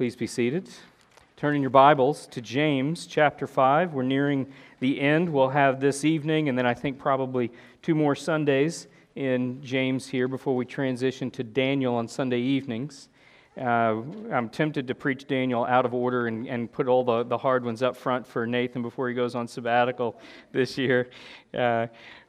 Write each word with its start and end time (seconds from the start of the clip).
Please 0.00 0.16
be 0.16 0.26
seated. 0.26 0.66
Turn 1.36 1.54
in 1.54 1.60
your 1.60 1.68
Bibles 1.68 2.26
to 2.28 2.40
James 2.40 3.04
chapter 3.04 3.46
5. 3.46 3.92
We're 3.92 4.02
nearing 4.02 4.50
the 4.78 4.98
end. 4.98 5.28
We'll 5.28 5.50
have 5.50 5.78
this 5.78 6.06
evening, 6.06 6.48
and 6.48 6.56
then 6.56 6.64
I 6.64 6.72
think 6.72 6.98
probably 6.98 7.52
two 7.82 7.94
more 7.94 8.14
Sundays 8.14 8.86
in 9.14 9.62
James 9.62 10.08
here 10.08 10.26
before 10.26 10.56
we 10.56 10.64
transition 10.64 11.30
to 11.32 11.44
Daniel 11.44 11.96
on 11.96 12.08
Sunday 12.08 12.40
evenings. 12.40 13.10
Uh, 13.60 14.00
I'm 14.32 14.48
tempted 14.48 14.88
to 14.88 14.94
preach 14.94 15.26
Daniel 15.26 15.66
out 15.66 15.84
of 15.84 15.92
order 15.92 16.28
and, 16.28 16.48
and 16.48 16.72
put 16.72 16.88
all 16.88 17.04
the, 17.04 17.22
the 17.24 17.36
hard 17.36 17.62
ones 17.62 17.82
up 17.82 17.94
front 17.94 18.26
for 18.26 18.46
Nathan 18.46 18.80
before 18.80 19.06
he 19.06 19.14
goes 19.14 19.34
on 19.34 19.46
sabbatical 19.46 20.18
this 20.50 20.78
year. 20.78 21.10
Uh, 21.52 21.88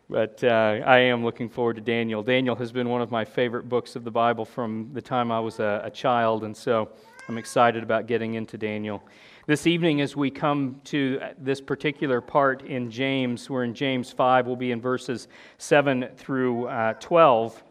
but 0.09 0.43
uh, 0.43 0.81
I 0.85 0.97
am 0.97 1.23
looking 1.23 1.47
forward 1.47 1.77
to 1.77 1.81
Daniel. 1.81 2.21
Daniel 2.21 2.57
has 2.57 2.73
been 2.73 2.89
one 2.89 3.01
of 3.01 3.11
my 3.11 3.23
favorite 3.23 3.69
books 3.69 3.95
of 3.95 4.03
the 4.03 4.11
Bible 4.11 4.43
from 4.43 4.89
the 4.91 5.01
time 5.01 5.31
I 5.31 5.39
was 5.39 5.61
a, 5.61 5.83
a 5.85 5.89
child, 5.89 6.43
and 6.43 6.55
so 6.55 6.89
I'm 7.31 7.37
excited 7.37 7.81
about 7.81 8.07
getting 8.07 8.33
into 8.33 8.57
Daniel. 8.57 9.01
This 9.47 9.65
evening, 9.65 10.01
as 10.01 10.17
we 10.17 10.29
come 10.29 10.81
to 10.83 11.21
this 11.37 11.61
particular 11.61 12.19
part 12.19 12.63
in 12.63 12.91
James, 12.91 13.49
we're 13.49 13.63
in 13.63 13.73
James 13.73 14.11
5, 14.11 14.47
we'll 14.47 14.57
be 14.57 14.73
in 14.73 14.81
verses 14.81 15.29
7 15.57 16.09
through 16.17 16.67
uh, 16.67 16.91
12. 16.99 17.63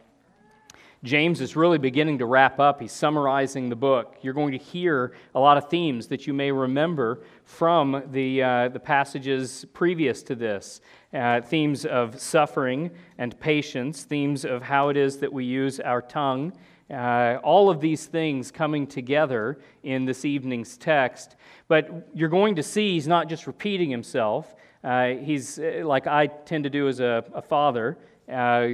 James 1.04 1.42
is 1.42 1.56
really 1.56 1.76
beginning 1.76 2.16
to 2.20 2.24
wrap 2.24 2.58
up. 2.58 2.80
He's 2.80 2.92
summarizing 2.92 3.68
the 3.68 3.76
book. 3.76 4.16
You're 4.22 4.32
going 4.32 4.52
to 4.52 4.58
hear 4.58 5.12
a 5.34 5.40
lot 5.40 5.58
of 5.58 5.68
themes 5.68 6.06
that 6.06 6.26
you 6.26 6.32
may 6.32 6.50
remember 6.50 7.20
from 7.44 8.02
the, 8.12 8.42
uh, 8.42 8.68
the 8.70 8.80
passages 8.80 9.66
previous 9.74 10.22
to 10.22 10.34
this 10.34 10.80
uh, 11.12 11.42
themes 11.42 11.84
of 11.84 12.18
suffering 12.18 12.90
and 13.18 13.38
patience, 13.38 14.04
themes 14.04 14.46
of 14.46 14.62
how 14.62 14.88
it 14.88 14.96
is 14.96 15.18
that 15.18 15.30
we 15.30 15.44
use 15.44 15.80
our 15.80 16.00
tongue. 16.00 16.54
Uh, 16.90 17.38
all 17.44 17.70
of 17.70 17.80
these 17.80 18.06
things 18.06 18.50
coming 18.50 18.86
together 18.86 19.60
in 19.82 20.04
this 20.04 20.24
evening's 20.24 20.76
text. 20.76 21.36
But 21.68 22.08
you're 22.14 22.28
going 22.28 22.56
to 22.56 22.62
see 22.62 22.92
he's 22.92 23.06
not 23.06 23.28
just 23.28 23.46
repeating 23.46 23.90
himself. 23.90 24.54
Uh, 24.82 25.10
he's 25.10 25.58
uh, 25.58 25.82
like 25.84 26.06
I 26.06 26.26
tend 26.26 26.64
to 26.64 26.70
do 26.70 26.88
as 26.88 27.00
a, 27.00 27.24
a 27.32 27.42
father. 27.42 27.98
Uh, 28.28 28.66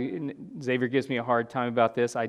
Xavier 0.63 0.89
gives 0.89 1.09
me 1.09 1.17
a 1.17 1.23
hard 1.23 1.51
time 1.51 1.69
about 1.69 1.95
this. 1.95 2.17
I, 2.17 2.29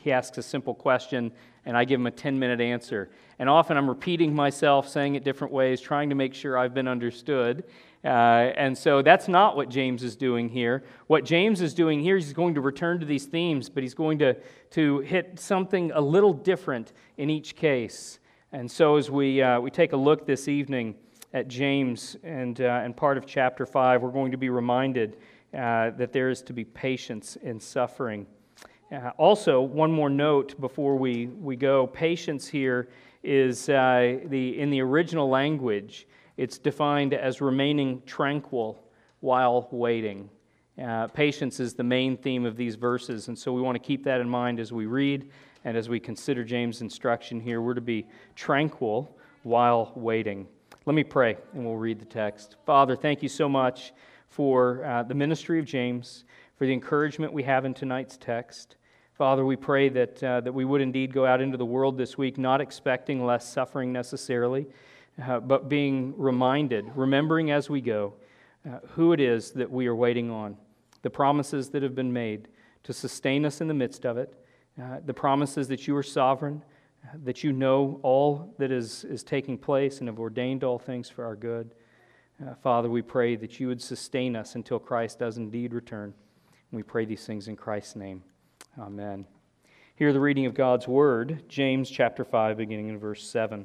he 0.00 0.12
asks 0.12 0.38
a 0.38 0.42
simple 0.42 0.74
question, 0.74 1.32
and 1.64 1.76
I 1.76 1.84
give 1.84 2.00
him 2.00 2.06
a 2.06 2.10
10 2.10 2.38
minute 2.38 2.60
answer. 2.60 3.10
And 3.38 3.48
often 3.48 3.76
I'm 3.76 3.88
repeating 3.88 4.34
myself, 4.34 4.88
saying 4.88 5.14
it 5.16 5.24
different 5.24 5.52
ways, 5.52 5.80
trying 5.80 6.08
to 6.10 6.14
make 6.14 6.34
sure 6.34 6.56
I've 6.56 6.74
been 6.74 6.88
understood. 6.88 7.64
Uh, 8.06 8.52
and 8.56 8.78
so 8.78 9.02
that's 9.02 9.26
not 9.26 9.56
what 9.56 9.68
James 9.68 10.04
is 10.04 10.14
doing 10.14 10.48
here. 10.48 10.84
What 11.08 11.24
James 11.24 11.60
is 11.60 11.74
doing 11.74 12.00
here, 12.00 12.14
he's 12.14 12.32
going 12.32 12.54
to 12.54 12.60
return 12.60 13.00
to 13.00 13.06
these 13.06 13.26
themes, 13.26 13.68
but 13.68 13.82
he's 13.82 13.94
going 13.94 14.20
to, 14.20 14.36
to 14.70 15.00
hit 15.00 15.40
something 15.40 15.90
a 15.90 16.00
little 16.00 16.32
different 16.32 16.92
in 17.16 17.30
each 17.30 17.56
case. 17.56 18.20
And 18.52 18.70
so 18.70 18.94
as 18.94 19.10
we, 19.10 19.42
uh, 19.42 19.58
we 19.58 19.72
take 19.72 19.92
a 19.92 19.96
look 19.96 20.24
this 20.24 20.46
evening 20.46 20.94
at 21.34 21.48
James 21.48 22.16
and, 22.22 22.60
uh, 22.60 22.82
and 22.84 22.96
part 22.96 23.18
of 23.18 23.26
chapter 23.26 23.66
5, 23.66 24.02
we're 24.02 24.12
going 24.12 24.30
to 24.30 24.38
be 24.38 24.50
reminded 24.50 25.16
uh, 25.52 25.90
that 25.90 26.12
there 26.12 26.30
is 26.30 26.42
to 26.42 26.52
be 26.52 26.62
patience 26.62 27.34
in 27.42 27.58
suffering. 27.58 28.24
Uh, 28.92 29.10
also, 29.18 29.60
one 29.60 29.90
more 29.90 30.10
note 30.10 30.60
before 30.60 30.94
we, 30.94 31.26
we 31.26 31.56
go 31.56 31.88
patience 31.88 32.46
here 32.46 32.88
is 33.24 33.66
the, 33.66 34.54
in 34.56 34.70
the 34.70 34.80
original 34.80 35.28
language, 35.28 36.06
it's 36.36 36.58
defined 36.58 37.14
as 37.14 37.40
remaining 37.40 38.02
tranquil 38.06 38.78
while 39.20 39.68
waiting. 39.70 40.28
Uh, 40.82 41.06
patience 41.08 41.58
is 41.58 41.74
the 41.74 41.82
main 41.82 42.16
theme 42.16 42.44
of 42.44 42.56
these 42.56 42.74
verses, 42.74 43.28
and 43.28 43.38
so 43.38 43.52
we 43.52 43.62
want 43.62 43.74
to 43.74 43.86
keep 43.86 44.04
that 44.04 44.20
in 44.20 44.28
mind 44.28 44.60
as 44.60 44.72
we 44.72 44.84
read 44.84 45.30
and 45.64 45.76
as 45.76 45.88
we 45.88 45.98
consider 45.98 46.44
James' 46.44 46.82
instruction 46.82 47.40
here. 47.40 47.62
We're 47.62 47.74
to 47.74 47.80
be 47.80 48.06
tranquil 48.34 49.16
while 49.42 49.92
waiting. 49.96 50.46
Let 50.84 50.94
me 50.94 51.02
pray, 51.02 51.36
and 51.54 51.64
we'll 51.64 51.76
read 51.76 51.98
the 51.98 52.04
text. 52.04 52.56
Father, 52.66 52.94
thank 52.94 53.22
you 53.22 53.28
so 53.28 53.48
much 53.48 53.92
for 54.28 54.84
uh, 54.84 55.02
the 55.02 55.14
ministry 55.14 55.58
of 55.58 55.64
James, 55.64 56.24
for 56.56 56.66
the 56.66 56.72
encouragement 56.72 57.32
we 57.32 57.42
have 57.44 57.64
in 57.64 57.72
tonight's 57.72 58.16
text. 58.18 58.76
Father, 59.14 59.46
we 59.46 59.56
pray 59.56 59.88
that, 59.88 60.22
uh, 60.22 60.40
that 60.42 60.52
we 60.52 60.66
would 60.66 60.82
indeed 60.82 61.14
go 61.14 61.24
out 61.24 61.40
into 61.40 61.56
the 61.56 61.64
world 61.64 61.96
this 61.96 62.18
week 62.18 62.36
not 62.36 62.60
expecting 62.60 63.24
less 63.24 63.48
suffering 63.48 63.92
necessarily, 63.92 64.66
uh, 65.22 65.40
but 65.40 65.68
being 65.68 66.14
reminded, 66.16 66.90
remembering 66.94 67.50
as 67.50 67.70
we 67.70 67.80
go, 67.80 68.14
uh, 68.68 68.78
who 68.88 69.12
it 69.12 69.20
is 69.20 69.52
that 69.52 69.70
we 69.70 69.86
are 69.86 69.94
waiting 69.94 70.30
on, 70.30 70.56
the 71.02 71.10
promises 71.10 71.70
that 71.70 71.82
have 71.82 71.94
been 71.94 72.12
made 72.12 72.48
to 72.82 72.92
sustain 72.92 73.44
us 73.44 73.60
in 73.60 73.68
the 73.68 73.74
midst 73.74 74.04
of 74.04 74.18
it, 74.18 74.34
uh, 74.80 74.98
the 75.06 75.14
promises 75.14 75.68
that 75.68 75.86
you 75.86 75.96
are 75.96 76.02
sovereign, 76.02 76.62
uh, 77.04 77.16
that 77.24 77.42
you 77.42 77.52
know 77.52 77.98
all 78.02 78.54
that 78.58 78.70
is, 78.70 79.04
is 79.04 79.22
taking 79.22 79.56
place 79.56 80.00
and 80.00 80.08
have 80.08 80.18
ordained 80.18 80.64
all 80.64 80.78
things 80.78 81.08
for 81.08 81.24
our 81.24 81.36
good. 81.36 81.70
Uh, 82.44 82.54
Father, 82.54 82.90
we 82.90 83.00
pray 83.00 83.36
that 83.36 83.58
you 83.58 83.68
would 83.68 83.80
sustain 83.80 84.36
us 84.36 84.54
until 84.54 84.78
Christ 84.78 85.18
does 85.18 85.38
indeed 85.38 85.72
return. 85.72 86.12
And 86.70 86.76
we 86.76 86.82
pray 86.82 87.06
these 87.06 87.24
things 87.24 87.48
in 87.48 87.56
Christ's 87.56 87.96
name. 87.96 88.22
Amen. 88.78 89.26
Hear 89.94 90.12
the 90.12 90.20
reading 90.20 90.44
of 90.44 90.52
God's 90.52 90.86
word, 90.86 91.44
James 91.48 91.88
chapter 91.88 92.24
5, 92.24 92.58
beginning 92.58 92.88
in 92.88 92.98
verse 92.98 93.26
7. 93.26 93.64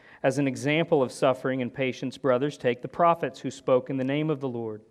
As 0.23 0.37
an 0.37 0.47
example 0.47 1.01
of 1.01 1.11
suffering 1.11 1.63
and 1.63 1.73
patience, 1.73 2.17
brothers, 2.17 2.55
take 2.55 2.83
the 2.83 2.87
prophets 2.87 3.39
who 3.39 3.49
spoke 3.49 3.89
in 3.89 3.97
the 3.97 4.03
name 4.03 4.29
of 4.29 4.39
the 4.39 4.49
Lord. 4.49 4.83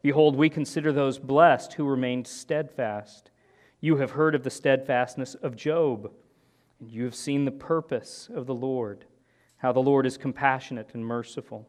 Behold, 0.00 0.34
we 0.34 0.48
consider 0.48 0.92
those 0.92 1.18
blessed 1.18 1.74
who 1.74 1.86
remained 1.86 2.26
steadfast. 2.26 3.30
You 3.80 3.96
have 3.98 4.12
heard 4.12 4.34
of 4.34 4.44
the 4.44 4.50
steadfastness 4.50 5.34
of 5.34 5.56
Job, 5.56 6.10
and 6.80 6.90
you 6.90 7.04
have 7.04 7.14
seen 7.14 7.44
the 7.44 7.50
purpose 7.50 8.30
of 8.34 8.46
the 8.46 8.54
Lord, 8.54 9.04
how 9.58 9.72
the 9.72 9.80
Lord 9.80 10.06
is 10.06 10.16
compassionate 10.16 10.94
and 10.94 11.04
merciful. 11.04 11.68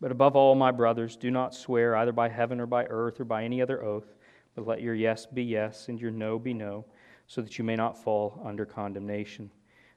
But 0.00 0.12
above 0.12 0.36
all, 0.36 0.54
my 0.54 0.70
brothers, 0.70 1.16
do 1.16 1.30
not 1.30 1.54
swear 1.54 1.96
either 1.96 2.12
by 2.12 2.28
heaven 2.28 2.60
or 2.60 2.66
by 2.66 2.84
earth 2.84 3.20
or 3.20 3.24
by 3.24 3.42
any 3.42 3.60
other 3.60 3.82
oath, 3.82 4.14
but 4.54 4.66
let 4.66 4.80
your 4.80 4.94
yes 4.94 5.26
be 5.26 5.42
yes 5.42 5.88
and 5.88 6.00
your 6.00 6.10
no 6.12 6.38
be 6.38 6.54
no, 6.54 6.84
so 7.26 7.42
that 7.42 7.58
you 7.58 7.64
may 7.64 7.76
not 7.76 8.00
fall 8.00 8.40
under 8.44 8.64
condemnation. 8.64 9.50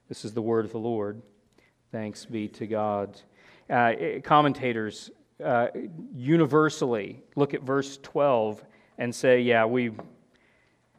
This 0.08 0.24
is 0.24 0.32
the 0.32 0.42
word 0.42 0.64
of 0.64 0.72
the 0.72 0.78
Lord. 0.78 1.22
Thanks 1.96 2.26
be 2.26 2.46
to 2.48 2.66
God. 2.66 3.18
Uh, 3.70 3.94
commentators 4.22 5.10
uh, 5.42 5.68
universally 6.14 7.22
look 7.36 7.54
at 7.54 7.62
verse 7.62 7.96
12 8.02 8.62
and 8.98 9.14
say, 9.14 9.40
yeah, 9.40 9.64
we 9.64 9.92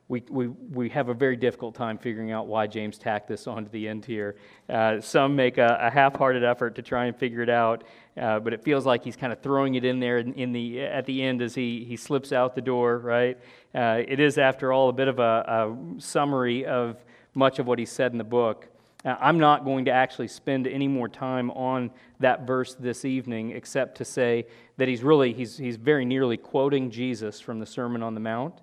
we, 0.07 0.23
we, 0.29 0.47
we 0.47 0.89
have 0.89 1.09
a 1.09 1.13
very 1.13 1.35
difficult 1.35 1.75
time 1.75 1.99
figuring 1.99 2.31
out 2.31 2.47
why 2.47 2.65
James 2.65 2.97
tacked 2.97 3.27
this 3.27 3.45
onto 3.45 3.69
the 3.69 3.87
end 3.87 4.05
here. 4.05 4.37
Uh, 4.67 4.99
some 4.99 5.35
make 5.35 5.59
a, 5.59 5.77
a 5.81 5.91
half 5.91 6.15
hearted 6.15 6.43
effort 6.43 6.73
to 6.75 6.81
try 6.81 7.05
and 7.05 7.15
figure 7.15 7.43
it 7.43 7.49
out, 7.49 7.83
uh, 8.19 8.39
but 8.39 8.53
it 8.53 8.63
feels 8.63 8.83
like 8.87 9.03
he's 9.03 9.17
kind 9.17 9.31
of 9.31 9.39
throwing 9.41 9.75
it 9.75 9.85
in 9.85 9.99
there 9.99 10.17
in, 10.17 10.33
in, 10.33 10.51
the, 10.51 10.81
at 10.81 11.05
the 11.05 11.21
end 11.21 11.43
as 11.43 11.53
he, 11.53 11.85
he 11.87 11.95
slips 11.95 12.31
out 12.31 12.55
the 12.55 12.61
door, 12.61 12.97
right? 12.97 13.37
Uh, 13.75 14.01
it 14.07 14.19
is, 14.19 14.39
after 14.39 14.73
all, 14.73 14.89
a 14.89 14.93
bit 14.93 15.09
of 15.09 15.19
a, 15.19 15.21
a, 15.21 16.01
summary 16.01 16.65
of 16.65 17.05
much 17.35 17.59
of 17.59 17.67
what 17.67 17.77
he 17.77 17.85
said 17.85 18.13
in 18.13 18.17
the 18.17 18.23
book. 18.23 18.67
Uh, 19.07 19.15
I'm 19.21 19.39
not 19.39 19.63
going 19.63 19.85
to 19.85 19.91
actually 19.91 20.27
spend 20.27 20.67
any 20.67 20.89
more 20.89 21.07
time 21.07 21.49
on 21.51 21.91
that 22.19 22.45
verse 22.45 22.73
this 22.73 23.05
evening, 23.05 23.51
except 23.51 23.95
to 23.99 24.05
say 24.05 24.45
that 24.75 24.89
he's 24.89 25.01
really, 25.01 25.31
he's, 25.31 25.57
he's 25.57 25.77
very 25.77 26.03
nearly 26.03 26.35
quoting 26.35 26.91
Jesus 26.91 27.39
from 27.39 27.57
the 27.57 27.65
Sermon 27.65 28.03
on 28.03 28.15
the 28.15 28.19
Mount. 28.19 28.59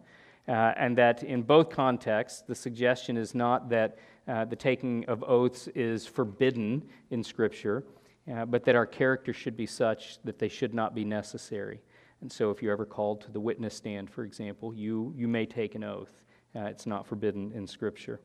Uh, 0.46 0.74
and 0.76 0.98
that 0.98 1.22
in 1.22 1.40
both 1.40 1.70
contexts, 1.70 2.42
the 2.42 2.54
suggestion 2.54 3.16
is 3.16 3.34
not 3.34 3.70
that 3.70 3.96
uh, 4.28 4.44
the 4.44 4.54
taking 4.54 5.06
of 5.06 5.24
oaths 5.24 5.66
is 5.68 6.06
forbidden 6.06 6.82
in 7.10 7.24
Scripture, 7.24 7.82
uh, 8.30 8.44
but 8.44 8.64
that 8.64 8.74
our 8.74 8.84
character 8.84 9.32
should 9.32 9.56
be 9.56 9.64
such 9.64 10.18
that 10.24 10.38
they 10.38 10.48
should 10.50 10.74
not 10.74 10.94
be 10.94 11.06
necessary. 11.06 11.80
And 12.20 12.30
so, 12.30 12.50
if 12.50 12.62
you're 12.62 12.74
ever 12.74 12.84
called 12.84 13.22
to 13.22 13.30
the 13.32 13.40
witness 13.40 13.74
stand, 13.74 14.10
for 14.10 14.24
example, 14.24 14.74
you, 14.74 15.14
you 15.16 15.26
may 15.26 15.46
take 15.46 15.74
an 15.74 15.84
oath. 15.84 16.12
Uh, 16.54 16.64
it's 16.64 16.84
not 16.84 17.06
forbidden 17.06 17.50
in 17.52 17.66
Scripture. 17.66 18.20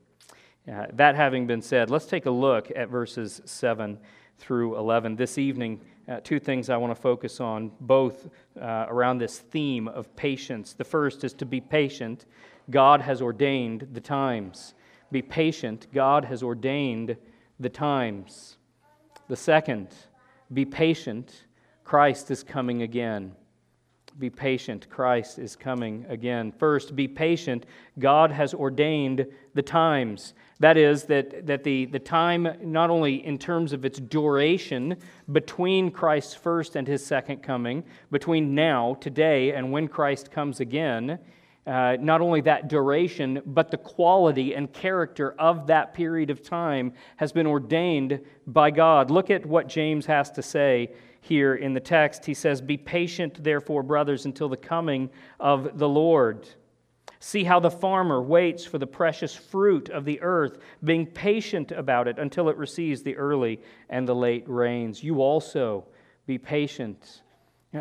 Uh, 0.67 0.85
that 0.93 1.15
having 1.15 1.47
been 1.47 1.61
said, 1.61 1.89
let's 1.89 2.05
take 2.05 2.25
a 2.25 2.31
look 2.31 2.71
at 2.75 2.89
verses 2.89 3.41
7 3.45 3.97
through 4.37 4.77
11. 4.77 5.15
This 5.15 5.37
evening, 5.37 5.81
uh, 6.07 6.19
two 6.23 6.39
things 6.39 6.69
I 6.69 6.77
want 6.77 6.95
to 6.95 7.01
focus 7.01 7.39
on, 7.39 7.71
both 7.81 8.27
uh, 8.59 8.85
around 8.87 9.19
this 9.19 9.39
theme 9.39 9.87
of 9.87 10.15
patience. 10.15 10.73
The 10.73 10.83
first 10.83 11.23
is 11.23 11.33
to 11.33 11.45
be 11.45 11.61
patient. 11.61 12.25
God 12.69 13.01
has 13.01 13.21
ordained 13.21 13.87
the 13.93 14.01
times. 14.01 14.73
Be 15.11 15.21
patient. 15.21 15.87
God 15.93 16.25
has 16.25 16.43
ordained 16.43 17.17
the 17.59 17.69
times. 17.69 18.57
The 19.27 19.35
second, 19.35 19.89
Be 20.51 20.65
patient, 20.65 21.45
Christ 21.83 22.31
is 22.31 22.43
coming 22.43 22.81
again. 22.81 23.35
Be 24.17 24.29
patient, 24.29 24.89
Christ 24.89 25.37
is 25.37 25.55
coming 25.55 26.05
again. 26.09 26.51
First, 26.51 26.95
be 26.95 27.07
patient. 27.07 27.65
God 27.99 28.31
has 28.31 28.53
ordained 28.53 29.27
the 29.53 29.61
times. 29.61 30.33
That 30.59 30.75
is, 30.75 31.03
that, 31.05 31.47
that 31.47 31.63
the, 31.63 31.85
the 31.85 31.99
time, 31.99 32.47
not 32.61 32.89
only 32.89 33.25
in 33.25 33.37
terms 33.37 33.71
of 33.71 33.85
its 33.85 33.99
duration 33.99 34.97
between 35.31 35.89
Christ's 35.89 36.33
first 36.33 36.75
and 36.75 36.85
his 36.85 37.05
second 37.05 37.41
coming, 37.41 37.83
between 38.11 38.53
now, 38.53 38.95
today, 38.95 39.53
and 39.53 39.71
when 39.71 39.87
Christ 39.87 40.31
comes 40.31 40.59
again, 40.59 41.17
uh, 41.65 41.95
not 42.01 42.19
only 42.19 42.41
that 42.41 42.67
duration, 42.67 43.41
but 43.45 43.71
the 43.71 43.77
quality 43.77 44.53
and 44.53 44.73
character 44.73 45.33
of 45.39 45.67
that 45.67 45.93
period 45.93 46.29
of 46.29 46.41
time 46.41 46.91
has 47.17 47.31
been 47.31 47.47
ordained 47.47 48.19
by 48.47 48.71
God. 48.71 49.11
Look 49.11 49.29
at 49.29 49.45
what 49.45 49.67
James 49.67 50.05
has 50.07 50.29
to 50.31 50.41
say 50.41 50.91
here 51.21 51.55
in 51.55 51.73
the 51.73 51.79
text. 51.79 52.25
He 52.25 52.33
says, 52.33 52.59
Be 52.59 52.75
patient, 52.75 53.43
therefore, 53.43 53.83
brothers, 53.83 54.25
until 54.25 54.49
the 54.49 54.57
coming 54.57 55.09
of 55.39 55.77
the 55.77 55.87
Lord. 55.87 56.49
See 57.19 57.43
how 57.43 57.59
the 57.59 57.69
farmer 57.69 58.21
waits 58.21 58.63
for 58.65 58.77
the 58.77 58.87
precious 58.87 59.35
fruit 59.35 59.89
of 59.89 60.05
the 60.05 60.21
earth, 60.21 60.57
being 60.83 61.05
patient 61.05 61.71
about 61.71 62.07
it 62.07 62.17
until 62.17 62.47
it 62.47 62.55
receives 62.55 63.03
the 63.03 63.17
early 63.17 63.59
and 63.89 64.07
the 64.07 64.15
late 64.15 64.45
rains. 64.47 65.03
You 65.03 65.21
also 65.21 65.85
be 66.25 66.37
patient. 66.37 67.21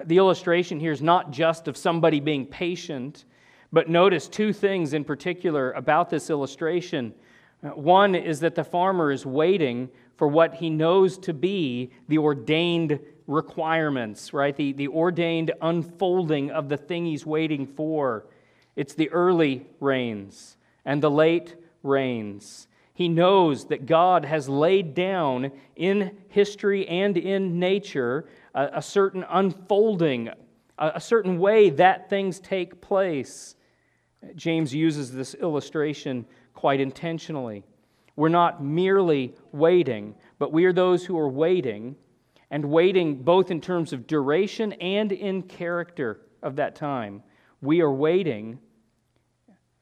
The 0.04 0.18
illustration 0.18 0.80
here 0.80 0.92
is 0.92 1.02
not 1.02 1.30
just 1.30 1.68
of 1.68 1.76
somebody 1.76 2.18
being 2.18 2.46
patient, 2.46 3.24
but 3.72 3.88
notice 3.88 4.28
two 4.28 4.52
things 4.52 4.92
in 4.92 5.04
particular 5.04 5.72
about 5.72 6.10
this 6.10 6.30
illustration. 6.30 7.14
Uh, 7.62 7.68
one 7.70 8.14
is 8.14 8.40
that 8.40 8.54
the 8.54 8.64
farmer 8.64 9.10
is 9.10 9.24
waiting 9.24 9.88
for 10.16 10.26
what 10.28 10.54
he 10.54 10.68
knows 10.68 11.16
to 11.18 11.32
be 11.32 11.90
the 12.08 12.18
ordained 12.18 12.98
requirements, 13.26 14.32
right? 14.32 14.56
The, 14.56 14.72
the 14.72 14.88
ordained 14.88 15.52
unfolding 15.60 16.50
of 16.50 16.68
the 16.68 16.76
thing 16.76 17.06
he's 17.06 17.24
waiting 17.26 17.66
for. 17.66 18.26
It's 18.78 18.94
the 18.94 19.10
early 19.10 19.66
rains 19.80 20.56
and 20.84 21.02
the 21.02 21.10
late 21.10 21.56
rains. 21.82 22.68
He 22.94 23.08
knows 23.08 23.64
that 23.66 23.86
God 23.86 24.24
has 24.24 24.48
laid 24.48 24.94
down 24.94 25.50
in 25.74 26.16
history 26.28 26.86
and 26.86 27.16
in 27.16 27.58
nature 27.58 28.28
a, 28.54 28.70
a 28.74 28.82
certain 28.82 29.24
unfolding, 29.28 30.28
a, 30.78 30.92
a 30.94 31.00
certain 31.00 31.40
way 31.40 31.70
that 31.70 32.08
things 32.08 32.38
take 32.38 32.80
place. 32.80 33.56
James 34.36 34.72
uses 34.72 35.10
this 35.10 35.34
illustration 35.34 36.24
quite 36.54 36.78
intentionally. 36.78 37.64
We're 38.14 38.28
not 38.28 38.62
merely 38.62 39.34
waiting, 39.50 40.14
but 40.38 40.52
we 40.52 40.66
are 40.66 40.72
those 40.72 41.04
who 41.04 41.18
are 41.18 41.28
waiting 41.28 41.96
and 42.48 42.64
waiting 42.66 43.24
both 43.24 43.50
in 43.50 43.60
terms 43.60 43.92
of 43.92 44.06
duration 44.06 44.72
and 44.74 45.10
in 45.10 45.42
character 45.42 46.20
of 46.44 46.54
that 46.56 46.76
time. 46.76 47.24
We 47.60 47.80
are 47.80 47.92
waiting 47.92 48.60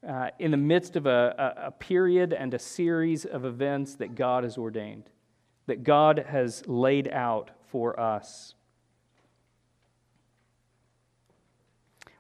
uh, 0.06 0.30
in 0.38 0.50
the 0.50 0.56
midst 0.56 0.96
of 0.96 1.06
a, 1.06 1.54
a, 1.64 1.70
period 1.70 2.32
and 2.32 2.54
a 2.54 2.58
series 2.58 3.24
of 3.24 3.44
events 3.44 3.96
that 3.96 4.14
God 4.14 4.44
has 4.44 4.56
ordained, 4.56 5.10
that 5.66 5.82
God 5.82 6.24
has 6.28 6.66
laid 6.66 7.08
out 7.08 7.50
for 7.70 7.98
us. 7.98 8.54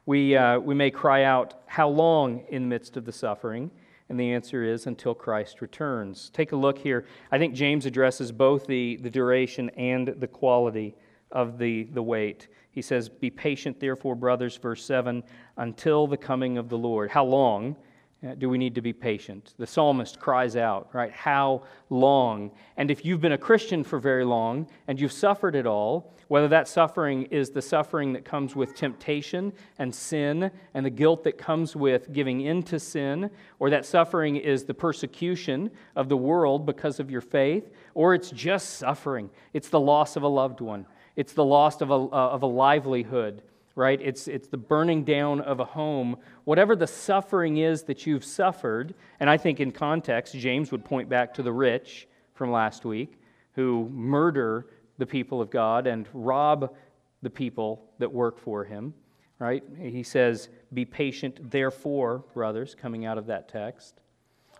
We, 0.04 0.36
uh, 0.36 0.58
we 0.58 0.74
may 0.74 0.90
cry 0.90 1.24
out, 1.24 1.54
How 1.66 1.88
long 1.88 2.44
in 2.48 2.62
the 2.62 2.68
midst 2.68 2.96
of 2.96 3.04
the 3.04 3.12
suffering? 3.12 3.70
And 4.08 4.20
the 4.20 4.32
answer 4.32 4.62
is 4.62 4.86
until 4.86 5.14
Christ 5.14 5.60
returns. 5.60 6.30
Take 6.30 6.52
a 6.52 6.56
look 6.56 6.78
here. 6.78 7.06
I 7.32 7.38
think 7.38 7.54
James 7.54 7.86
addresses 7.86 8.30
both 8.30 8.66
the, 8.66 8.98
the 9.02 9.10
duration 9.10 9.68
and 9.70 10.08
the 10.08 10.28
quality 10.28 10.94
of 11.32 11.58
the, 11.58 11.84
the 11.92 12.02
wait. 12.02 12.46
He 12.76 12.82
says, 12.82 13.08
Be 13.08 13.30
patient, 13.30 13.80
therefore, 13.80 14.14
brothers, 14.14 14.58
verse 14.58 14.84
7, 14.84 15.24
until 15.56 16.06
the 16.06 16.18
coming 16.18 16.58
of 16.58 16.68
the 16.68 16.76
Lord. 16.76 17.10
How 17.10 17.24
long? 17.24 17.74
Uh, 18.22 18.34
do 18.34 18.50
we 18.50 18.58
need 18.58 18.74
to 18.74 18.82
be 18.82 18.92
patient? 18.92 19.54
The 19.56 19.66
psalmist 19.66 20.18
cries 20.18 20.56
out, 20.56 20.90
right? 20.92 21.10
How 21.10 21.62
long? 21.88 22.50
And 22.76 22.90
if 22.90 23.02
you've 23.02 23.22
been 23.22 23.32
a 23.32 23.38
Christian 23.38 23.82
for 23.82 23.98
very 23.98 24.26
long 24.26 24.68
and 24.88 25.00
you've 25.00 25.12
suffered 25.12 25.54
it 25.54 25.66
all, 25.66 26.12
whether 26.28 26.48
that 26.48 26.68
suffering 26.68 27.24
is 27.24 27.50
the 27.50 27.62
suffering 27.62 28.12
that 28.12 28.26
comes 28.26 28.54
with 28.54 28.74
temptation 28.74 29.54
and 29.78 29.94
sin 29.94 30.50
and 30.74 30.84
the 30.84 30.90
guilt 30.90 31.24
that 31.24 31.38
comes 31.38 31.74
with 31.74 32.12
giving 32.12 32.42
in 32.42 32.62
to 32.64 32.78
sin, 32.78 33.30
or 33.58 33.70
that 33.70 33.86
suffering 33.86 34.36
is 34.36 34.64
the 34.64 34.74
persecution 34.74 35.70
of 35.94 36.10
the 36.10 36.16
world 36.16 36.66
because 36.66 37.00
of 37.00 37.10
your 37.10 37.22
faith, 37.22 37.70
or 37.94 38.14
it's 38.14 38.30
just 38.30 38.74
suffering, 38.74 39.30
it's 39.54 39.70
the 39.70 39.80
loss 39.80 40.16
of 40.16 40.24
a 40.24 40.28
loved 40.28 40.60
one, 40.60 40.84
it's 41.16 41.32
the 41.32 41.44
loss 41.44 41.80
of 41.80 41.90
a, 41.90 41.94
uh, 41.94 42.08
of 42.08 42.42
a 42.42 42.46
livelihood 42.46 43.42
right? 43.76 44.00
It's, 44.02 44.26
it's 44.26 44.48
the 44.48 44.56
burning 44.56 45.04
down 45.04 45.42
of 45.42 45.60
a 45.60 45.64
home. 45.64 46.16
Whatever 46.44 46.74
the 46.74 46.86
suffering 46.86 47.58
is 47.58 47.82
that 47.84 48.06
you've 48.06 48.24
suffered, 48.24 48.94
and 49.20 49.30
I 49.30 49.36
think 49.36 49.60
in 49.60 49.70
context, 49.70 50.34
James 50.34 50.72
would 50.72 50.84
point 50.84 51.08
back 51.08 51.34
to 51.34 51.42
the 51.42 51.52
rich 51.52 52.08
from 52.34 52.50
last 52.50 52.84
week 52.84 53.20
who 53.54 53.88
murder 53.92 54.66
the 54.98 55.06
people 55.06 55.40
of 55.42 55.50
God 55.50 55.86
and 55.86 56.08
rob 56.12 56.74
the 57.22 57.30
people 57.30 57.84
that 57.98 58.10
work 58.10 58.38
for 58.38 58.64
him, 58.64 58.94
right? 59.38 59.62
He 59.78 60.02
says, 60.02 60.48
Be 60.72 60.86
patient, 60.86 61.50
therefore, 61.50 62.24
brothers, 62.32 62.74
coming 62.74 63.04
out 63.04 63.18
of 63.18 63.26
that 63.26 63.48
text. 63.48 64.00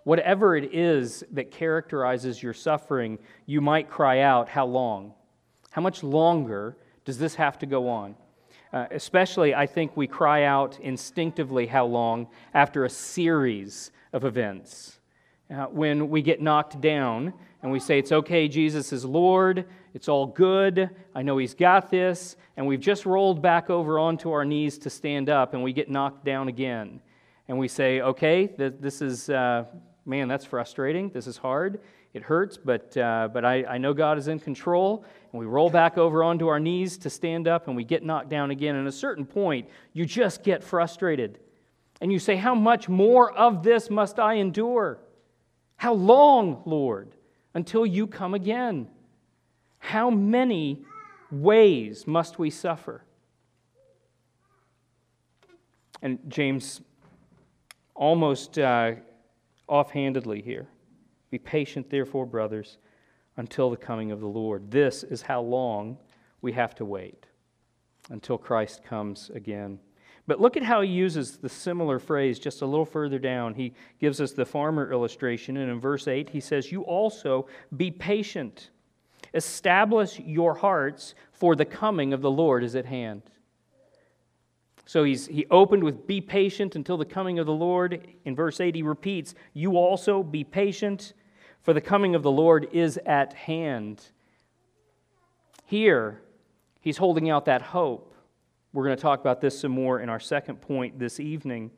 Whatever 0.04 0.56
it 0.56 0.74
is 0.74 1.24
that 1.32 1.50
characterizes 1.50 2.42
your 2.42 2.54
suffering, 2.54 3.18
you 3.46 3.62
might 3.62 3.88
cry 3.88 4.20
out, 4.20 4.48
How 4.48 4.66
long? 4.66 5.14
How 5.76 5.82
much 5.82 6.02
longer 6.02 6.74
does 7.04 7.18
this 7.18 7.34
have 7.34 7.58
to 7.58 7.66
go 7.66 7.90
on? 7.90 8.14
Uh, 8.72 8.86
especially, 8.92 9.54
I 9.54 9.66
think 9.66 9.94
we 9.94 10.06
cry 10.06 10.44
out 10.44 10.80
instinctively 10.80 11.66
how 11.66 11.84
long 11.84 12.28
after 12.54 12.86
a 12.86 12.88
series 12.88 13.90
of 14.14 14.24
events. 14.24 14.98
Uh, 15.50 15.66
when 15.66 16.08
we 16.08 16.22
get 16.22 16.40
knocked 16.40 16.80
down 16.80 17.34
and 17.62 17.70
we 17.70 17.78
say, 17.78 17.98
It's 17.98 18.10
okay, 18.10 18.48
Jesus 18.48 18.90
is 18.90 19.04
Lord, 19.04 19.66
it's 19.92 20.08
all 20.08 20.24
good, 20.24 20.88
I 21.14 21.20
know 21.20 21.36
He's 21.36 21.54
got 21.54 21.90
this, 21.90 22.36
and 22.56 22.66
we've 22.66 22.80
just 22.80 23.04
rolled 23.04 23.42
back 23.42 23.68
over 23.68 23.98
onto 23.98 24.30
our 24.30 24.46
knees 24.46 24.78
to 24.78 24.88
stand 24.88 25.28
up 25.28 25.52
and 25.52 25.62
we 25.62 25.74
get 25.74 25.90
knocked 25.90 26.24
down 26.24 26.48
again. 26.48 27.02
And 27.48 27.58
we 27.58 27.68
say, 27.68 28.00
Okay, 28.00 28.46
th- 28.46 28.76
this 28.80 29.02
is, 29.02 29.28
uh, 29.28 29.66
man, 30.06 30.26
that's 30.26 30.46
frustrating, 30.46 31.10
this 31.10 31.26
is 31.26 31.36
hard. 31.36 31.80
It 32.16 32.22
hurts, 32.22 32.56
but, 32.56 32.96
uh, 32.96 33.28
but 33.30 33.44
I, 33.44 33.62
I 33.64 33.76
know 33.76 33.92
God 33.92 34.16
is 34.16 34.26
in 34.26 34.40
control. 34.40 35.04
And 35.32 35.38
we 35.38 35.44
roll 35.44 35.68
back 35.68 35.98
over 35.98 36.24
onto 36.24 36.46
our 36.46 36.58
knees 36.58 36.96
to 36.98 37.10
stand 37.10 37.46
up, 37.46 37.68
and 37.68 37.76
we 37.76 37.84
get 37.84 38.02
knocked 38.02 38.30
down 38.30 38.50
again. 38.50 38.74
And 38.74 38.86
at 38.86 38.88
a 38.88 38.96
certain 38.96 39.26
point, 39.26 39.68
you 39.92 40.06
just 40.06 40.42
get 40.42 40.64
frustrated. 40.64 41.38
And 42.00 42.10
you 42.10 42.18
say, 42.18 42.36
How 42.36 42.54
much 42.54 42.88
more 42.88 43.30
of 43.34 43.62
this 43.62 43.90
must 43.90 44.18
I 44.18 44.36
endure? 44.36 44.98
How 45.76 45.92
long, 45.92 46.62
Lord, 46.64 47.12
until 47.52 47.84
you 47.84 48.06
come 48.06 48.32
again? 48.32 48.88
How 49.78 50.08
many 50.08 50.86
ways 51.30 52.06
must 52.06 52.38
we 52.38 52.48
suffer? 52.48 53.04
And 56.00 56.18
James 56.28 56.80
almost 57.94 58.58
uh, 58.58 58.92
offhandedly 59.68 60.40
here 60.40 60.66
be 61.30 61.38
patient, 61.38 61.90
therefore, 61.90 62.26
brothers, 62.26 62.78
until 63.36 63.70
the 63.70 63.76
coming 63.76 64.12
of 64.12 64.20
the 64.20 64.26
Lord. 64.26 64.70
This 64.70 65.02
is 65.02 65.22
how 65.22 65.40
long 65.42 65.98
we 66.40 66.52
have 66.52 66.74
to 66.76 66.84
wait 66.84 67.26
until 68.10 68.38
Christ 68.38 68.84
comes 68.84 69.30
again. 69.34 69.78
But 70.26 70.40
look 70.40 70.56
at 70.56 70.62
how 70.62 70.80
he 70.80 70.90
uses 70.90 71.36
the 71.36 71.48
similar 71.48 71.98
phrase 71.98 72.38
just 72.38 72.62
a 72.62 72.66
little 72.66 72.84
further 72.84 73.18
down. 73.18 73.54
He 73.54 73.74
gives 74.00 74.20
us 74.20 74.32
the 74.32 74.44
farmer 74.44 74.90
illustration, 74.90 75.56
and 75.56 75.70
in 75.70 75.80
verse 75.80 76.08
8, 76.08 76.30
he 76.30 76.40
says, 76.40 76.72
You 76.72 76.82
also 76.82 77.46
be 77.76 77.90
patient. 77.90 78.70
Establish 79.34 80.18
your 80.18 80.54
hearts, 80.54 81.14
for 81.30 81.54
the 81.54 81.64
coming 81.64 82.12
of 82.12 82.22
the 82.22 82.30
Lord 82.30 82.64
is 82.64 82.74
at 82.74 82.86
hand. 82.86 83.22
So 84.86 85.02
he's, 85.02 85.26
he 85.26 85.46
opened 85.50 85.82
with, 85.82 86.06
Be 86.06 86.20
patient 86.20 86.76
until 86.76 86.96
the 86.96 87.04
coming 87.04 87.38
of 87.38 87.46
the 87.46 87.52
Lord. 87.52 88.06
In 88.24 88.34
verse 88.34 88.60
8, 88.60 88.74
he 88.74 88.82
repeats, 88.82 89.34
You 89.52 89.76
also 89.76 90.22
be 90.22 90.44
patient, 90.44 91.12
for 91.62 91.74
the 91.74 91.80
coming 91.80 92.14
of 92.14 92.22
the 92.22 92.30
Lord 92.30 92.68
is 92.72 92.98
at 93.04 93.34
hand. 93.34 94.06
Here, 95.64 96.22
he's 96.80 96.96
holding 96.96 97.28
out 97.28 97.44
that 97.46 97.60
hope. 97.60 98.14
We're 98.72 98.84
going 98.84 98.96
to 98.96 99.02
talk 99.02 99.20
about 99.20 99.40
this 99.40 99.60
some 99.60 99.72
more 99.72 100.00
in 100.00 100.08
our 100.08 100.20
second 100.20 100.60
point 100.60 100.98
this 101.00 101.18
evening. 101.18 101.72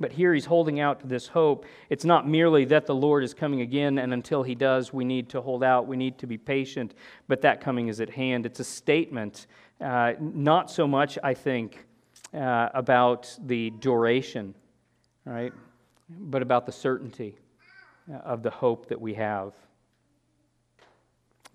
But 0.00 0.12
here 0.12 0.32
he's 0.34 0.44
holding 0.44 0.80
out 0.80 1.00
to 1.00 1.06
this 1.06 1.26
hope. 1.26 1.66
It's 1.90 2.04
not 2.04 2.28
merely 2.28 2.64
that 2.66 2.86
the 2.86 2.94
Lord 2.94 3.24
is 3.24 3.34
coming 3.34 3.60
again, 3.60 3.98
and 3.98 4.12
until 4.12 4.42
he 4.42 4.54
does, 4.54 4.92
we 4.92 5.04
need 5.04 5.28
to 5.30 5.40
hold 5.40 5.64
out, 5.64 5.86
we 5.86 5.96
need 5.96 6.18
to 6.18 6.26
be 6.26 6.38
patient, 6.38 6.94
but 7.26 7.40
that 7.42 7.60
coming 7.60 7.88
is 7.88 8.00
at 8.00 8.10
hand. 8.10 8.46
It's 8.46 8.60
a 8.60 8.64
statement 8.64 9.46
uh, 9.80 10.14
not 10.20 10.70
so 10.70 10.86
much, 10.86 11.18
I 11.22 11.34
think, 11.34 11.86
uh, 12.34 12.68
about 12.74 13.36
the 13.46 13.70
duration, 13.70 14.54
right, 15.24 15.52
but 16.08 16.42
about 16.42 16.66
the 16.66 16.72
certainty 16.72 17.36
uh, 18.12 18.16
of 18.18 18.42
the 18.42 18.50
hope 18.50 18.88
that 18.88 19.00
we 19.00 19.14
have. 19.14 19.52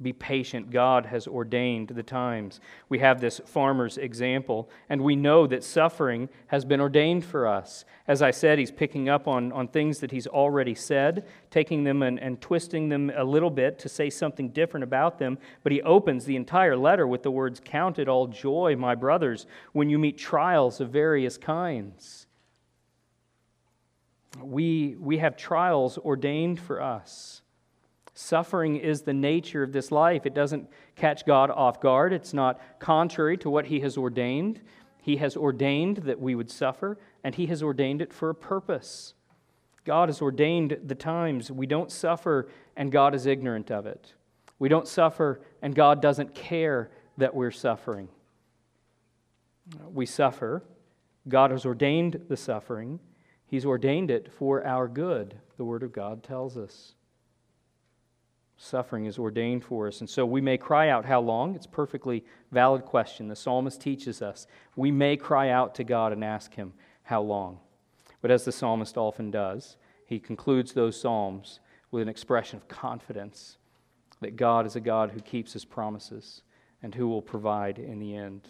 Be 0.01 0.11
patient. 0.11 0.71
God 0.71 1.05
has 1.05 1.27
ordained 1.27 1.89
the 1.89 2.03
times. 2.03 2.59
We 2.89 2.99
have 2.99 3.21
this 3.21 3.39
farmer's 3.45 3.97
example, 3.97 4.69
and 4.89 5.01
we 5.01 5.15
know 5.15 5.45
that 5.47 5.63
suffering 5.63 6.29
has 6.47 6.65
been 6.65 6.81
ordained 6.81 7.23
for 7.23 7.47
us. 7.47 7.85
As 8.07 8.21
I 8.21 8.31
said, 8.31 8.57
he's 8.57 8.71
picking 8.71 9.07
up 9.07 9.27
on, 9.27 9.51
on 9.51 9.67
things 9.67 9.99
that 9.99 10.11
he's 10.11 10.25
already 10.25 10.73
said, 10.73 11.27
taking 11.51 11.83
them 11.83 12.01
and, 12.01 12.19
and 12.19 12.41
twisting 12.41 12.89
them 12.89 13.11
a 13.15 13.23
little 13.23 13.51
bit 13.51 13.77
to 13.79 13.89
say 13.89 14.09
something 14.09 14.49
different 14.49 14.83
about 14.83 15.19
them. 15.19 15.37
But 15.61 15.71
he 15.71 15.81
opens 15.83 16.25
the 16.25 16.35
entire 16.35 16.75
letter 16.75 17.07
with 17.07 17.21
the 17.21 17.31
words 17.31 17.61
Count 17.63 17.99
it 17.99 18.07
all 18.09 18.27
joy, 18.27 18.75
my 18.75 18.95
brothers, 18.95 19.45
when 19.73 19.89
you 19.89 19.99
meet 19.99 20.17
trials 20.17 20.81
of 20.81 20.89
various 20.89 21.37
kinds. 21.37 22.25
We, 24.41 24.95
we 24.99 25.19
have 25.19 25.37
trials 25.37 25.99
ordained 25.99 26.59
for 26.59 26.81
us. 26.81 27.42
Suffering 28.13 28.75
is 28.75 29.01
the 29.01 29.13
nature 29.13 29.63
of 29.63 29.71
this 29.71 29.91
life. 29.91 30.25
It 30.25 30.35
doesn't 30.35 30.69
catch 30.95 31.25
God 31.25 31.49
off 31.49 31.81
guard. 31.81 32.13
It's 32.13 32.33
not 32.33 32.61
contrary 32.79 33.37
to 33.37 33.49
what 33.49 33.65
He 33.65 33.79
has 33.79 33.97
ordained. 33.97 34.61
He 35.01 35.17
has 35.17 35.35
ordained 35.35 35.97
that 35.97 36.19
we 36.19 36.35
would 36.35 36.51
suffer, 36.51 36.99
and 37.23 37.33
He 37.35 37.47
has 37.47 37.63
ordained 37.63 38.01
it 38.01 38.13
for 38.13 38.29
a 38.29 38.35
purpose. 38.35 39.15
God 39.83 40.09
has 40.09 40.21
ordained 40.21 40.77
the 40.85 40.95
times. 40.95 41.51
We 41.51 41.65
don't 41.65 41.91
suffer, 41.91 42.47
and 42.77 42.91
God 42.91 43.15
is 43.15 43.25
ignorant 43.25 43.71
of 43.71 43.85
it. 43.85 44.13
We 44.59 44.69
don't 44.69 44.87
suffer, 44.87 45.41
and 45.61 45.75
God 45.75 46.01
doesn't 46.01 46.35
care 46.35 46.91
that 47.17 47.35
we're 47.35 47.51
suffering. 47.51 48.07
We 49.91 50.05
suffer. 50.05 50.63
God 51.27 51.51
has 51.51 51.65
ordained 51.65 52.25
the 52.29 52.37
suffering. 52.37 52.99
He's 53.45 53.65
ordained 53.65 54.11
it 54.11 54.31
for 54.31 54.65
our 54.65 54.87
good, 54.87 55.39
the 55.57 55.65
Word 55.65 55.83
of 55.83 55.91
God 55.91 56.23
tells 56.23 56.57
us. 56.57 56.93
Suffering 58.57 59.05
is 59.05 59.17
ordained 59.17 59.63
for 59.63 59.87
us. 59.87 59.99
And 59.99 60.09
so 60.09 60.25
we 60.25 60.41
may 60.41 60.57
cry 60.57 60.89
out, 60.89 61.05
How 61.05 61.21
long? 61.21 61.55
It's 61.55 61.65
a 61.65 61.69
perfectly 61.69 62.23
valid 62.51 62.85
question. 62.85 63.27
The 63.27 63.35
psalmist 63.35 63.81
teaches 63.81 64.21
us. 64.21 64.47
We 64.75 64.91
may 64.91 65.17
cry 65.17 65.49
out 65.49 65.75
to 65.75 65.83
God 65.83 66.13
and 66.13 66.23
ask 66.23 66.53
Him, 66.53 66.73
How 67.03 67.21
long? 67.21 67.59
But 68.21 68.31
as 68.31 68.45
the 68.45 68.51
psalmist 68.51 68.97
often 68.97 69.31
does, 69.31 69.77
he 70.05 70.19
concludes 70.19 70.73
those 70.73 70.99
psalms 70.99 71.59
with 71.91 72.03
an 72.03 72.09
expression 72.09 72.57
of 72.57 72.67
confidence 72.67 73.57
that 74.21 74.35
God 74.35 74.65
is 74.65 74.75
a 74.75 74.81
God 74.81 75.11
who 75.11 75.19
keeps 75.19 75.53
His 75.53 75.65
promises 75.65 76.41
and 76.81 76.95
who 76.95 77.07
will 77.07 77.21
provide 77.21 77.79
in 77.79 77.99
the 77.99 78.15
end. 78.15 78.47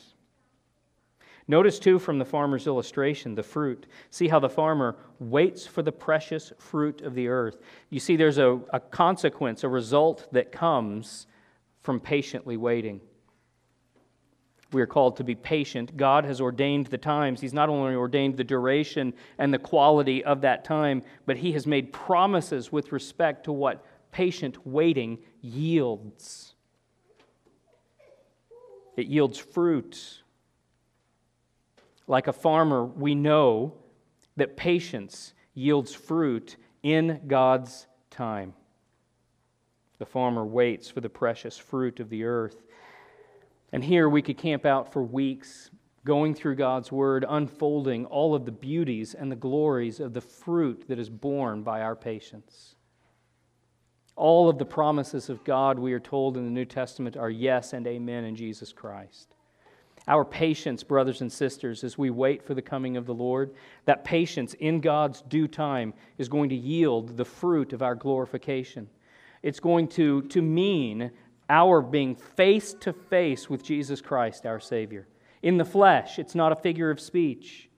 Notice, 1.48 1.78
too, 1.78 2.00
from 2.00 2.20
the 2.20 2.26
farmer's 2.26 2.68
illustration, 2.68 3.36
the 3.36 3.44
fruit. 3.44 3.86
See 4.12 4.30
how 4.30 4.40
the 4.40 4.50
farmer 4.50 4.96
waits 5.20 5.66
for 5.66 5.82
the 5.82 5.92
precious 5.92 6.54
fruit 6.58 7.02
of 7.02 7.16
the 7.16 7.28
earth. 7.28 7.58
You 7.90 8.00
see, 8.00 8.16
there's 8.16 8.38
a, 8.38 8.60
a 8.72 8.80
consequence, 8.80 9.64
a 9.64 9.70
result 9.70 10.28
that 10.32 10.52
comes 10.52 11.28
from 11.82 12.00
patiently 12.00 12.56
waiting. 12.56 13.02
We 14.72 14.82
are 14.82 14.88
called 14.88 15.18
to 15.18 15.24
be 15.24 15.36
patient. 15.36 15.96
God 15.98 16.26
has 16.26 16.42
ordained 16.42 16.88
the 16.88 16.98
times. 16.98 17.42
He's 17.42 17.54
not 17.54 17.70
only 17.70 17.94
ordained 17.94 18.38
the 18.38 18.44
duration 18.44 19.14
and 19.38 19.54
the 19.54 19.60
quality 19.60 20.24
of 20.24 20.42
that 20.42 20.64
time, 20.64 21.04
but 21.26 21.38
He 21.38 21.52
has 21.52 21.68
made 21.68 21.94
promises 21.94 22.72
with 22.72 22.92
respect 22.92 23.44
to 23.46 23.52
what 23.52 23.86
patient 24.12 24.66
waiting 24.66 25.20
yields. 25.42 26.56
It 28.96 29.08
yields 29.08 29.38
fruit. 29.38 30.23
Like 32.08 32.28
a 32.28 32.34
farmer, 32.34 32.86
we 32.86 33.16
know 33.16 33.74
that 34.36 34.58
patience 34.58 35.34
yields 35.54 35.94
fruit 35.94 36.58
in 36.82 37.22
God's 37.28 37.88
time. 38.10 38.54
The 40.00 40.06
farmer 40.06 40.46
waits 40.46 40.90
for 40.90 41.02
the 41.02 41.10
precious 41.10 41.58
fruit 41.58 42.00
of 42.00 42.10
the 42.10 42.26
earth. 42.26 42.64
And 43.72 43.84
here 43.84 44.10
we 44.10 44.22
could 44.22 44.38
camp 44.38 44.66
out 44.66 44.92
for 44.92 45.02
weeks, 45.02 45.72
going 46.04 46.36
through 46.36 46.56
God's 46.56 46.92
Word, 46.92 47.26
unfolding 47.28 48.06
all 48.06 48.36
of 48.36 48.46
the 48.46 48.52
beauties 48.52 49.14
and 49.14 49.32
the 49.32 49.36
glories 49.36 50.00
of 50.00 50.14
the 50.14 50.22
fruit 50.22 50.86
that 50.90 51.00
is 51.00 51.10
borne 51.10 51.64
by 51.64 51.82
our 51.82 51.96
patience. 51.96 52.76
All 54.16 54.50
of 54.50 54.60
the 54.60 54.66
promises 54.66 55.30
of 55.30 55.44
God, 55.44 55.80
we 55.80 55.94
are 55.94 56.00
told 56.00 56.38
in 56.38 56.44
the 56.44 56.52
New 56.52 56.66
Testament, 56.66 57.18
are 57.18 57.30
yes 57.30 57.74
and 57.74 57.88
amen 57.88 58.26
in 58.26 58.36
Jesus 58.36 58.74
Christ. 58.74 59.34
Our 60.08 60.26
patience, 60.26 60.84
brothers 60.84 61.22
and 61.22 61.32
sisters, 61.32 61.84
as 61.84 61.98
we 61.98 62.10
wait 62.10 62.44
for 62.44 62.54
the 62.54 62.62
coming 62.62 62.98
of 62.98 63.06
the 63.06 63.14
Lord, 63.14 63.54
that 63.86 64.04
patience 64.04 64.54
in 64.56 64.82
God's 64.82 65.22
due 65.22 65.48
time 65.48 65.94
is 66.18 66.28
going 66.28 66.50
to 66.50 66.56
yield 66.56 67.16
the 67.16 67.26
fruit 67.26 67.72
of 67.72 67.82
our 67.82 67.96
glorification. 67.96 68.90
It's 69.42 69.62
going 69.62 69.88
to, 69.90 70.24
to 70.24 70.42
mean 70.42 71.12
our 71.50 71.82
being 71.82 72.16
face 72.16 72.74
to 72.82 72.92
face 72.92 73.50
with 73.50 73.64
Jesus 73.64 74.02
Christ, 74.02 74.46
our 74.46 74.60
Savior. 74.60 75.08
In 75.42 75.58
the 75.58 75.66
flesh, 75.66 76.20
it's 76.20 76.36
not 76.36 76.52
a 76.52 76.58
figure 76.58 76.90
of 76.90 77.00
speech. 77.00 77.70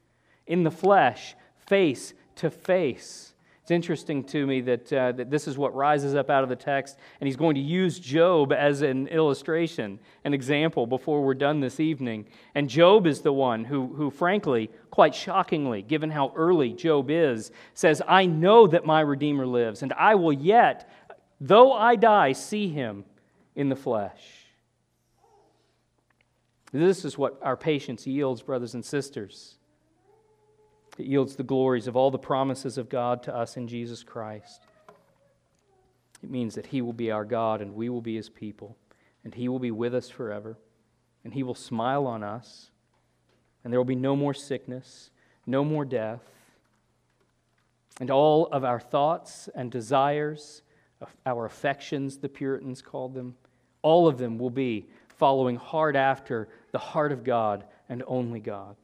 In 0.48 0.64
the 0.64 0.72
flesh, 0.72 1.36
face 1.68 2.14
to 2.38 2.50
face. 2.50 3.35
It's 3.66 3.72
interesting 3.72 4.24
to 4.26 4.46
me 4.46 4.62
that, 4.62 4.94
uh, 4.94 5.12
that 5.14 5.32
this 5.32 5.48
is 5.48 5.58
what 5.58 5.74
rises 5.74 6.14
up 6.14 6.30
out 6.30 6.44
of 6.44 6.50
the 6.50 6.56
text, 6.56 7.00
and 7.20 7.28
he's 7.28 7.36
going 7.36 7.56
to 7.56 7.62
use 7.62 7.98
Job 7.98 8.54
as 8.54 8.84
an 8.84 9.08
illustration, 9.08 9.98
an 10.24 10.36
example, 10.36 10.86
before 10.86 11.24
we're 11.24 11.34
done 11.34 11.62
this 11.62 11.80
evening. 11.80 12.28
And 12.54 12.70
Job 12.70 13.08
is 13.08 13.22
the 13.22 13.34
one 13.34 13.64
who, 13.66 13.88
who, 13.88 14.12
frankly, 14.12 14.70
quite 14.92 15.16
shockingly, 15.16 15.82
given 15.82 16.12
how 16.12 16.32
early 16.36 16.74
Job 16.74 17.10
is, 17.10 17.50
says, 17.74 18.04
I 18.08 18.28
know 18.28 18.68
that 18.68 18.86
my 18.86 19.00
Redeemer 19.02 19.48
lives, 19.48 19.82
and 19.82 19.94
I 19.94 20.14
will 20.14 20.32
yet, 20.32 20.88
though 21.42 21.74
I 21.74 21.96
die, 21.96 22.34
see 22.34 22.70
him 22.70 23.04
in 23.56 23.70
the 23.70 23.76
flesh. 23.76 24.22
This 26.72 27.04
is 27.04 27.18
what 27.18 27.40
our 27.42 27.58
patience 27.58 28.06
yields, 28.06 28.44
brothers 28.44 28.76
and 28.76 28.86
sisters. 28.86 29.56
It 30.98 31.06
yields 31.06 31.36
the 31.36 31.44
glories 31.44 31.88
of 31.88 31.96
all 31.96 32.12
the 32.12 32.18
promises 32.18 32.78
of 32.78 32.90
God 32.90 33.24
to 33.24 33.36
us 33.36 33.58
in 33.58 33.68
Jesus 33.68 34.04
Christ. 34.04 34.62
It 36.24 36.30
means 36.30 36.56
that 36.56 36.68
He 36.68 36.82
will 36.82 36.94
be 36.94 37.12
our 37.12 37.26
God 37.26 37.62
and 37.62 37.76
we 37.76 37.90
will 37.90 38.02
be 38.02 38.16
His 38.16 38.30
people, 38.30 38.78
and 39.24 39.34
He 39.34 39.50
will 39.50 39.60
be 39.60 39.72
with 39.72 39.94
us 39.94 40.10
forever, 40.10 40.58
and 41.24 41.34
He 41.34 41.44
will 41.44 41.56
smile 41.56 42.08
on 42.08 42.24
us, 42.24 42.72
and 43.64 43.72
there 43.72 43.80
will 43.80 43.86
be 43.86 43.96
no 43.96 44.16
more 44.16 44.34
sickness, 44.34 45.10
no 45.46 45.64
more 45.64 45.86
death, 45.86 46.22
and 48.00 48.12
all 48.12 48.48
of 48.48 48.64
our 48.64 48.80
thoughts 48.80 49.50
and 49.56 49.72
desires, 49.72 50.62
our 51.26 51.46
affections, 51.46 52.18
the 52.18 52.30
Puritans 52.30 52.82
called 52.82 53.14
them, 53.14 53.36
all 53.82 54.08
of 54.08 54.18
them 54.18 54.38
will 54.38 54.50
be 54.50 54.88
following 55.08 55.56
hard 55.56 55.96
after 55.96 56.50
the 56.72 56.80
heart 56.80 57.12
of 57.12 57.24
God 57.24 57.64
and 57.88 58.04
only 58.08 58.40
God. 58.40 58.76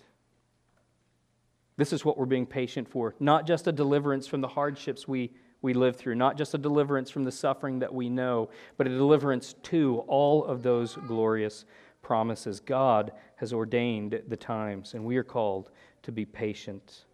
This 1.82 1.94
is 1.94 2.06
what 2.06 2.16
we're 2.16 2.28
being 2.28 2.46
patient 2.46 2.88
for. 2.88 3.16
Not 3.20 3.48
just 3.48 3.66
a 3.66 3.72
deliverance 3.72 4.28
from 4.28 4.40
the 4.40 4.48
hardships 4.48 5.08
we, 5.08 5.32
we 5.64 5.74
live 5.74 5.96
through, 5.96 6.14
not 6.14 6.38
just 6.38 6.54
a 6.54 6.60
deliverance 6.60 7.10
from 7.10 7.24
the 7.24 7.32
suffering 7.32 7.80
that 7.80 7.92
we 7.92 8.08
know, 8.08 8.52
but 8.78 8.86
a 8.86 8.92
deliverance 8.92 9.56
to 9.64 10.04
all 10.06 10.46
of 10.46 10.62
those 10.62 10.96
glorious 11.08 11.66
promises. 12.04 12.60
God 12.60 13.14
has 13.38 13.52
ordained 13.52 14.22
the 14.28 14.38
times, 14.38 14.94
and 14.94 15.04
we 15.04 15.18
are 15.18 15.24
called 15.24 15.72
to 16.04 16.12
be 16.12 16.24
patient. 16.24 17.06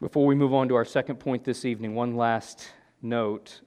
Before 0.00 0.24
we 0.24 0.36
move 0.36 0.54
on 0.54 0.68
to 0.68 0.76
our 0.76 0.84
second 0.84 1.16
point 1.16 1.42
this 1.42 1.64
evening, 1.64 1.96
one 1.96 2.14
last 2.14 2.70
note. 3.02 3.60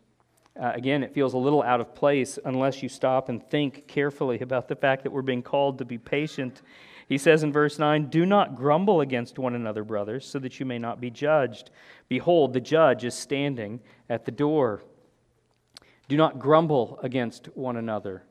Uh, 0.57 0.71
again, 0.73 1.03
it 1.03 1.13
feels 1.13 1.33
a 1.33 1.37
little 1.37 1.63
out 1.63 1.81
of 1.81 1.93
place 1.93 2.39
unless 2.45 2.81
you 2.81 2.87
stop 2.87 3.27
and 3.27 3.45
think 3.49 3.87
carefully 3.89 4.39
about 4.39 4.69
the 4.69 4.75
fact 4.77 5.03
that 5.03 5.11
we're 5.11 5.21
being 5.21 5.43
called 5.43 5.79
to 5.79 5.83
be 5.83 5.97
patient 5.97 6.61
he 7.13 7.19
says 7.19 7.43
in 7.43 7.53
verse 7.53 7.77
9, 7.77 8.07
Do 8.07 8.25
not 8.25 8.55
grumble 8.55 8.99
against 8.99 9.37
one 9.37 9.53
another, 9.53 9.83
brothers, 9.83 10.25
so 10.25 10.39
that 10.39 10.59
you 10.59 10.65
may 10.65 10.79
not 10.79 10.99
be 10.99 11.11
judged. 11.11 11.69
Behold, 12.07 12.53
the 12.53 12.59
judge 12.59 13.05
is 13.05 13.13
standing 13.13 13.81
at 14.09 14.25
the 14.25 14.31
door. 14.31 14.81
Do 16.07 16.17
not 16.17 16.39
grumble 16.39 16.99
against 17.03 17.55
one 17.55 17.77
another. 17.77 18.23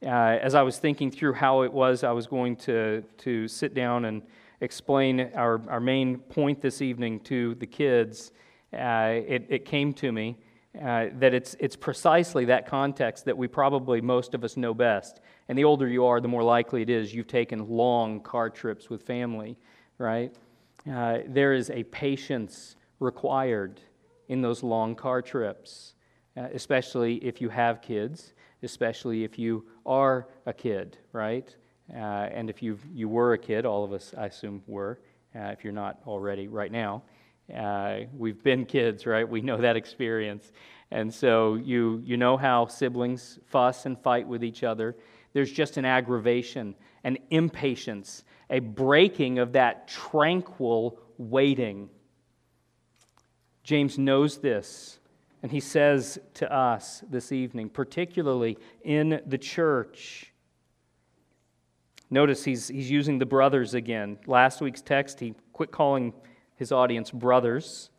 Uh, 0.00 0.08
as 0.08 0.54
I 0.54 0.62
was 0.62 0.78
thinking 0.78 1.10
through 1.10 1.32
how 1.32 1.62
it 1.62 1.72
was 1.72 2.04
I 2.04 2.12
was 2.12 2.28
going 2.28 2.54
to, 2.58 3.02
to 3.18 3.48
sit 3.48 3.74
down 3.74 4.04
and 4.04 4.22
explain 4.60 5.32
our, 5.34 5.60
our 5.68 5.80
main 5.80 6.18
point 6.18 6.62
this 6.62 6.80
evening 6.80 7.18
to 7.24 7.56
the 7.56 7.66
kids, 7.66 8.30
uh, 8.72 9.10
it, 9.26 9.46
it 9.48 9.64
came 9.64 9.92
to 9.94 10.12
me 10.12 10.38
uh, 10.80 11.06
that 11.14 11.34
it's, 11.34 11.56
it's 11.58 11.74
precisely 11.74 12.44
that 12.44 12.64
context 12.64 13.24
that 13.24 13.36
we 13.36 13.48
probably 13.48 14.00
most 14.00 14.34
of 14.34 14.44
us 14.44 14.56
know 14.56 14.72
best. 14.72 15.20
And 15.50 15.58
the 15.58 15.64
older 15.64 15.88
you 15.88 16.04
are, 16.04 16.20
the 16.20 16.28
more 16.28 16.44
likely 16.44 16.82
it 16.82 16.88
is 16.88 17.12
you've 17.12 17.26
taken 17.26 17.68
long 17.68 18.20
car 18.20 18.48
trips 18.50 18.88
with 18.88 19.02
family, 19.02 19.58
right? 19.98 20.32
Uh, 20.88 21.18
there 21.26 21.54
is 21.54 21.70
a 21.70 21.82
patience 21.82 22.76
required 23.00 23.80
in 24.28 24.42
those 24.42 24.62
long 24.62 24.94
car 24.94 25.20
trips, 25.20 25.94
uh, 26.36 26.46
especially 26.54 27.16
if 27.16 27.40
you 27.40 27.48
have 27.48 27.82
kids, 27.82 28.32
especially 28.62 29.24
if 29.24 29.40
you 29.40 29.64
are 29.84 30.28
a 30.46 30.52
kid, 30.52 30.98
right? 31.10 31.56
Uh, 31.92 31.96
and 31.96 32.48
if 32.48 32.62
you 32.62 32.78
you 32.94 33.08
were 33.08 33.32
a 33.32 33.38
kid, 33.38 33.66
all 33.66 33.82
of 33.82 33.92
us, 33.92 34.14
I 34.16 34.26
assume, 34.26 34.62
were, 34.68 35.00
uh, 35.34 35.46
if 35.46 35.64
you're 35.64 35.72
not 35.72 35.98
already 36.06 36.46
right 36.46 36.70
now. 36.70 37.02
Uh, 37.52 38.02
we've 38.16 38.40
been 38.44 38.64
kids, 38.66 39.04
right? 39.04 39.28
We 39.28 39.40
know 39.40 39.56
that 39.56 39.74
experience. 39.74 40.52
And 40.92 41.12
so 41.12 41.56
you, 41.56 42.02
you 42.04 42.16
know 42.16 42.36
how 42.36 42.66
siblings 42.66 43.40
fuss 43.46 43.86
and 43.86 43.98
fight 43.98 44.28
with 44.28 44.44
each 44.44 44.62
other. 44.62 44.96
There's 45.32 45.52
just 45.52 45.76
an 45.76 45.84
aggravation, 45.84 46.74
an 47.04 47.18
impatience, 47.30 48.24
a 48.48 48.58
breaking 48.58 49.38
of 49.38 49.52
that 49.52 49.88
tranquil 49.88 50.98
waiting. 51.18 51.88
James 53.62 53.98
knows 53.98 54.38
this, 54.38 54.98
and 55.42 55.52
he 55.52 55.60
says 55.60 56.18
to 56.34 56.52
us 56.52 57.04
this 57.08 57.30
evening, 57.30 57.68
particularly 57.68 58.58
in 58.82 59.20
the 59.26 59.38
church. 59.38 60.32
Notice 62.10 62.42
he's, 62.42 62.68
he's 62.68 62.90
using 62.90 63.18
the 63.18 63.26
brothers 63.26 63.74
again. 63.74 64.18
Last 64.26 64.60
week's 64.60 64.82
text, 64.82 65.20
he 65.20 65.34
quit 65.52 65.70
calling 65.70 66.12
his 66.56 66.72
audience 66.72 67.12
brothers. 67.12 67.90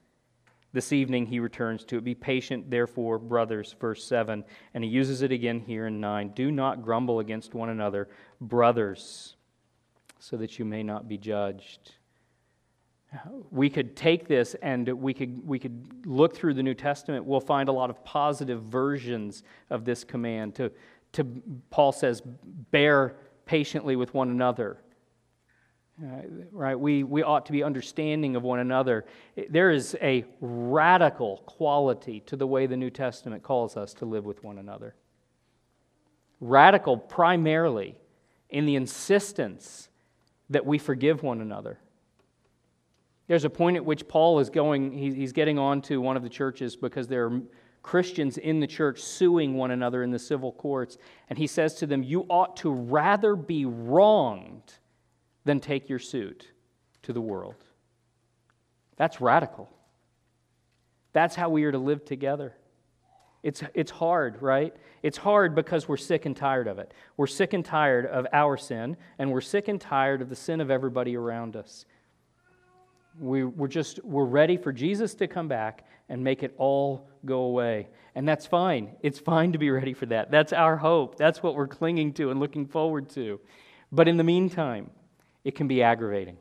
This 0.73 0.93
evening 0.93 1.25
he 1.25 1.39
returns 1.39 1.83
to 1.85 1.97
it. 1.97 2.03
Be 2.03 2.15
patient, 2.15 2.69
therefore, 2.69 3.19
brothers, 3.19 3.75
verse 3.79 4.05
7. 4.05 4.43
And 4.73 4.83
he 4.83 4.89
uses 4.89 5.21
it 5.21 5.31
again 5.31 5.59
here 5.59 5.87
in 5.87 5.99
9. 5.99 6.29
Do 6.29 6.49
not 6.51 6.81
grumble 6.81 7.19
against 7.19 7.53
one 7.53 7.69
another, 7.69 8.07
brothers, 8.39 9.35
so 10.19 10.37
that 10.37 10.59
you 10.59 10.65
may 10.65 10.81
not 10.81 11.09
be 11.09 11.17
judged. 11.17 11.95
We 13.49 13.69
could 13.69 13.97
take 13.97 14.29
this 14.29 14.55
and 14.61 14.87
we 14.87 15.13
could, 15.13 15.45
we 15.45 15.59
could 15.59 16.05
look 16.05 16.33
through 16.33 16.53
the 16.53 16.63
New 16.63 16.73
Testament. 16.73 17.25
We'll 17.25 17.41
find 17.41 17.67
a 17.67 17.73
lot 17.73 17.89
of 17.89 18.01
positive 18.05 18.63
versions 18.63 19.43
of 19.69 19.83
this 19.83 20.05
command. 20.05 20.55
To, 20.55 20.71
to 21.13 21.25
Paul 21.69 21.91
says, 21.91 22.21
bear 22.71 23.17
patiently 23.45 23.97
with 23.97 24.13
one 24.13 24.29
another. 24.29 24.77
Uh, 26.01 26.21
right? 26.51 26.79
We, 26.79 27.03
we 27.03 27.21
ought 27.21 27.45
to 27.47 27.51
be 27.51 27.63
understanding 27.63 28.35
of 28.35 28.43
one 28.43 28.59
another. 28.59 29.05
There 29.49 29.71
is 29.71 29.95
a 30.01 30.25
radical 30.39 31.43
quality 31.45 32.21
to 32.21 32.35
the 32.35 32.47
way 32.47 32.65
the 32.65 32.77
New 32.77 32.89
Testament 32.89 33.43
calls 33.43 33.77
us 33.77 33.93
to 33.95 34.05
live 34.05 34.25
with 34.25 34.43
one 34.43 34.57
another. 34.57 34.95
Radical 36.39 36.97
primarily 36.97 37.97
in 38.49 38.65
the 38.65 38.75
insistence 38.75 39.89
that 40.49 40.65
we 40.65 40.77
forgive 40.77 41.23
one 41.23 41.39
another. 41.39 41.79
There's 43.27 43.45
a 43.45 43.49
point 43.49 43.77
at 43.77 43.85
which 43.85 44.07
Paul 44.07 44.39
is 44.39 44.49
going, 44.49 44.91
he's 44.91 45.31
getting 45.31 45.59
on 45.59 45.81
to 45.83 46.01
one 46.01 46.17
of 46.17 46.23
the 46.23 46.29
churches 46.29 46.75
because 46.75 47.07
there 47.07 47.27
are 47.27 47.41
Christians 47.83 48.37
in 48.37 48.59
the 48.59 48.67
church 48.67 49.01
suing 49.01 49.55
one 49.55 49.71
another 49.71 50.03
in 50.03 50.11
the 50.11 50.19
civil 50.19 50.51
courts. 50.51 50.97
And 51.29 51.37
he 51.37 51.47
says 51.47 51.75
to 51.75 51.87
them, 51.87 52.03
You 52.03 52.25
ought 52.29 52.57
to 52.57 52.71
rather 52.71 53.35
be 53.35 53.65
wronged 53.65 54.73
then 55.45 55.59
take 55.59 55.89
your 55.89 55.99
suit 55.99 56.47
to 57.03 57.13
the 57.13 57.21
world. 57.21 57.63
That's 58.97 59.21
radical. 59.21 59.69
That's 61.13 61.35
how 61.35 61.49
we 61.49 61.63
are 61.63 61.71
to 61.71 61.77
live 61.77 62.05
together. 62.05 62.55
It's, 63.43 63.63
it's 63.73 63.91
hard, 63.91 64.41
right? 64.41 64.75
It's 65.01 65.17
hard 65.17 65.55
because 65.55 65.87
we're 65.87 65.97
sick 65.97 66.25
and 66.25 66.37
tired 66.37 66.67
of 66.67 66.77
it. 66.77 66.93
We're 67.17 67.27
sick 67.27 67.53
and 67.53 67.65
tired 67.65 68.05
of 68.05 68.27
our 68.31 68.55
sin, 68.55 68.97
and 69.17 69.31
we're 69.31 69.41
sick 69.41 69.67
and 69.67 69.81
tired 69.81 70.21
of 70.21 70.29
the 70.29 70.35
sin 70.35 70.61
of 70.61 70.69
everybody 70.69 71.17
around 71.17 71.55
us. 71.55 71.85
We, 73.19 73.43
we're 73.43 73.67
just, 73.67 74.03
we're 74.05 74.25
ready 74.25 74.57
for 74.57 74.71
Jesus 74.71 75.15
to 75.15 75.27
come 75.27 75.47
back 75.47 75.85
and 76.07 76.23
make 76.23 76.43
it 76.43 76.53
all 76.57 77.09
go 77.25 77.39
away. 77.41 77.87
And 78.13 78.27
that's 78.27 78.45
fine. 78.45 78.91
It's 79.01 79.19
fine 79.19 79.53
to 79.53 79.57
be 79.57 79.71
ready 79.71 79.93
for 79.93 80.05
that. 80.07 80.29
That's 80.29 80.53
our 80.53 80.77
hope. 80.77 81.17
That's 81.17 81.41
what 81.41 81.55
we're 81.55 81.67
clinging 81.67 82.13
to 82.13 82.29
and 82.29 82.39
looking 82.39 82.67
forward 82.67 83.09
to. 83.11 83.39
But 83.91 84.07
in 84.07 84.17
the 84.17 84.23
meantime, 84.23 84.91
it 85.43 85.55
can 85.55 85.67
be 85.67 85.81
aggravating. 85.83 86.37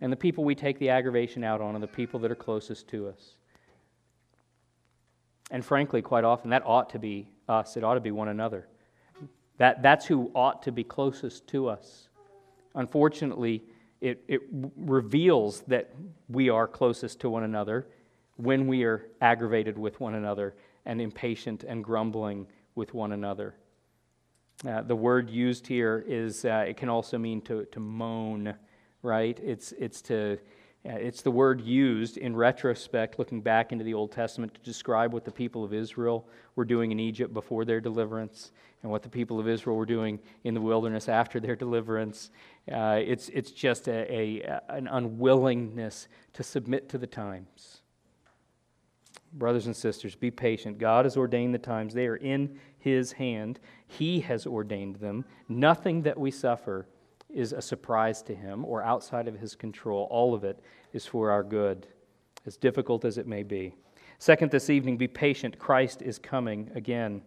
And 0.00 0.12
the 0.12 0.16
people 0.16 0.44
we 0.44 0.54
take 0.54 0.78
the 0.78 0.90
aggravation 0.90 1.44
out 1.44 1.60
on 1.60 1.76
are 1.76 1.78
the 1.78 1.86
people 1.86 2.18
that 2.20 2.30
are 2.30 2.36
closest 2.36 2.88
to 2.88 3.08
us. 3.08 3.36
And 5.50 5.64
frankly, 5.64 6.02
quite 6.02 6.24
often, 6.24 6.50
that 6.50 6.62
ought 6.66 6.90
to 6.90 6.98
be 6.98 7.28
us. 7.48 7.76
It 7.76 7.84
ought 7.84 7.94
to 7.94 8.00
be 8.00 8.10
one 8.10 8.28
another. 8.28 8.66
That, 9.58 9.82
that's 9.82 10.06
who 10.06 10.30
ought 10.34 10.62
to 10.64 10.72
be 10.72 10.82
closest 10.82 11.46
to 11.48 11.68
us. 11.68 12.08
Unfortunately, 12.74 13.62
it, 14.00 14.24
it 14.26 14.40
reveals 14.76 15.60
that 15.68 15.90
we 16.28 16.48
are 16.48 16.66
closest 16.66 17.20
to 17.20 17.30
one 17.30 17.44
another 17.44 17.86
when 18.36 18.66
we 18.66 18.82
are 18.82 19.06
aggravated 19.20 19.78
with 19.78 20.00
one 20.00 20.14
another 20.14 20.54
and 20.86 21.00
impatient 21.00 21.64
and 21.64 21.84
grumbling 21.84 22.46
with 22.74 22.94
one 22.94 23.12
another. 23.12 23.54
Uh, 24.66 24.80
the 24.80 24.94
word 24.94 25.28
used 25.28 25.66
here 25.66 26.04
is, 26.06 26.44
uh, 26.44 26.64
it 26.68 26.76
can 26.76 26.88
also 26.88 27.18
mean 27.18 27.40
to, 27.42 27.64
to 27.66 27.80
moan, 27.80 28.54
right? 29.02 29.40
It's, 29.42 29.72
it's, 29.72 30.00
to, 30.02 30.38
uh, 30.88 30.92
it's 30.92 31.22
the 31.22 31.32
word 31.32 31.60
used 31.60 32.16
in 32.16 32.36
retrospect, 32.36 33.18
looking 33.18 33.40
back 33.40 33.72
into 33.72 33.84
the 33.84 33.94
Old 33.94 34.12
Testament, 34.12 34.54
to 34.54 34.60
describe 34.60 35.12
what 35.12 35.24
the 35.24 35.32
people 35.32 35.64
of 35.64 35.74
Israel 35.74 36.28
were 36.54 36.64
doing 36.64 36.92
in 36.92 37.00
Egypt 37.00 37.34
before 37.34 37.64
their 37.64 37.80
deliverance 37.80 38.52
and 38.82 38.90
what 38.90 39.02
the 39.02 39.08
people 39.08 39.40
of 39.40 39.48
Israel 39.48 39.76
were 39.76 39.86
doing 39.86 40.20
in 40.44 40.54
the 40.54 40.60
wilderness 40.60 41.08
after 41.08 41.40
their 41.40 41.56
deliverance. 41.56 42.30
Uh, 42.70 43.00
it's, 43.04 43.30
it's 43.30 43.50
just 43.50 43.88
a, 43.88 44.06
a, 44.12 44.60
an 44.68 44.86
unwillingness 44.86 46.06
to 46.34 46.44
submit 46.44 46.88
to 46.88 46.98
the 46.98 47.06
times. 47.06 47.81
Brothers 49.34 49.66
and 49.66 49.74
sisters, 49.74 50.14
be 50.14 50.30
patient. 50.30 50.78
God 50.78 51.06
has 51.06 51.16
ordained 51.16 51.54
the 51.54 51.58
times, 51.58 51.94
they 51.94 52.06
are 52.06 52.16
in 52.16 52.58
His 52.78 53.12
hand. 53.12 53.60
He 53.86 54.20
has 54.20 54.46
ordained 54.46 54.96
them. 54.96 55.24
Nothing 55.48 56.02
that 56.02 56.18
we 56.18 56.30
suffer 56.30 56.86
is 57.30 57.52
a 57.52 57.62
surprise 57.62 58.22
to 58.22 58.34
Him 58.34 58.64
or 58.64 58.82
outside 58.82 59.28
of 59.28 59.38
His 59.38 59.54
control. 59.54 60.06
All 60.10 60.34
of 60.34 60.44
it 60.44 60.60
is 60.92 61.06
for 61.06 61.30
our 61.30 61.42
good, 61.42 61.86
as 62.44 62.56
difficult 62.56 63.04
as 63.04 63.16
it 63.16 63.26
may 63.26 63.42
be. 63.42 63.74
Second, 64.18 64.50
this 64.50 64.70
evening, 64.70 64.98
be 64.98 65.08
patient. 65.08 65.58
Christ 65.58 66.02
is 66.02 66.18
coming 66.18 66.70
again. 66.74 67.22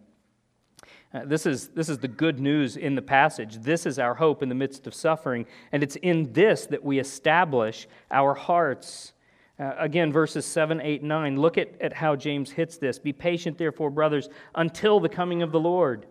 Uh, 1.12 1.24
this, 1.24 1.46
is, 1.46 1.68
this 1.68 1.88
is 1.88 1.98
the 1.98 2.08
good 2.08 2.38
news 2.38 2.76
in 2.76 2.94
the 2.94 3.02
passage. 3.02 3.56
This 3.56 3.86
is 3.86 3.98
our 3.98 4.14
hope 4.14 4.42
in 4.42 4.48
the 4.48 4.54
midst 4.54 4.86
of 4.86 4.94
suffering, 4.94 5.46
and 5.72 5.82
it's 5.82 5.96
in 5.96 6.32
this 6.32 6.66
that 6.66 6.84
we 6.84 6.98
establish 6.98 7.88
our 8.10 8.34
hearts. 8.34 9.12
Uh, 9.58 9.72
again, 9.78 10.12
verses 10.12 10.44
7, 10.44 10.80
8, 10.80 11.02
9. 11.02 11.40
Look 11.40 11.56
at, 11.56 11.80
at 11.80 11.92
how 11.92 12.14
James 12.14 12.50
hits 12.50 12.76
this. 12.76 12.98
Be 12.98 13.12
patient, 13.12 13.56
therefore, 13.56 13.90
brothers, 13.90 14.28
until 14.54 15.00
the 15.00 15.08
coming 15.08 15.42
of 15.42 15.50
the 15.50 15.60
Lord. 15.60 16.06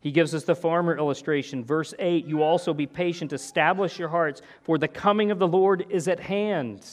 He 0.00 0.10
gives 0.10 0.34
us 0.34 0.44
the 0.44 0.54
farmer 0.54 0.96
illustration. 0.96 1.64
Verse 1.64 1.92
8 1.98 2.24
You 2.26 2.42
also 2.42 2.72
be 2.72 2.86
patient, 2.86 3.32
establish 3.32 3.98
your 3.98 4.08
hearts, 4.08 4.40
for 4.62 4.78
the 4.78 4.88
coming 4.88 5.30
of 5.30 5.38
the 5.38 5.48
Lord 5.48 5.86
is 5.90 6.08
at 6.08 6.20
hand. 6.20 6.86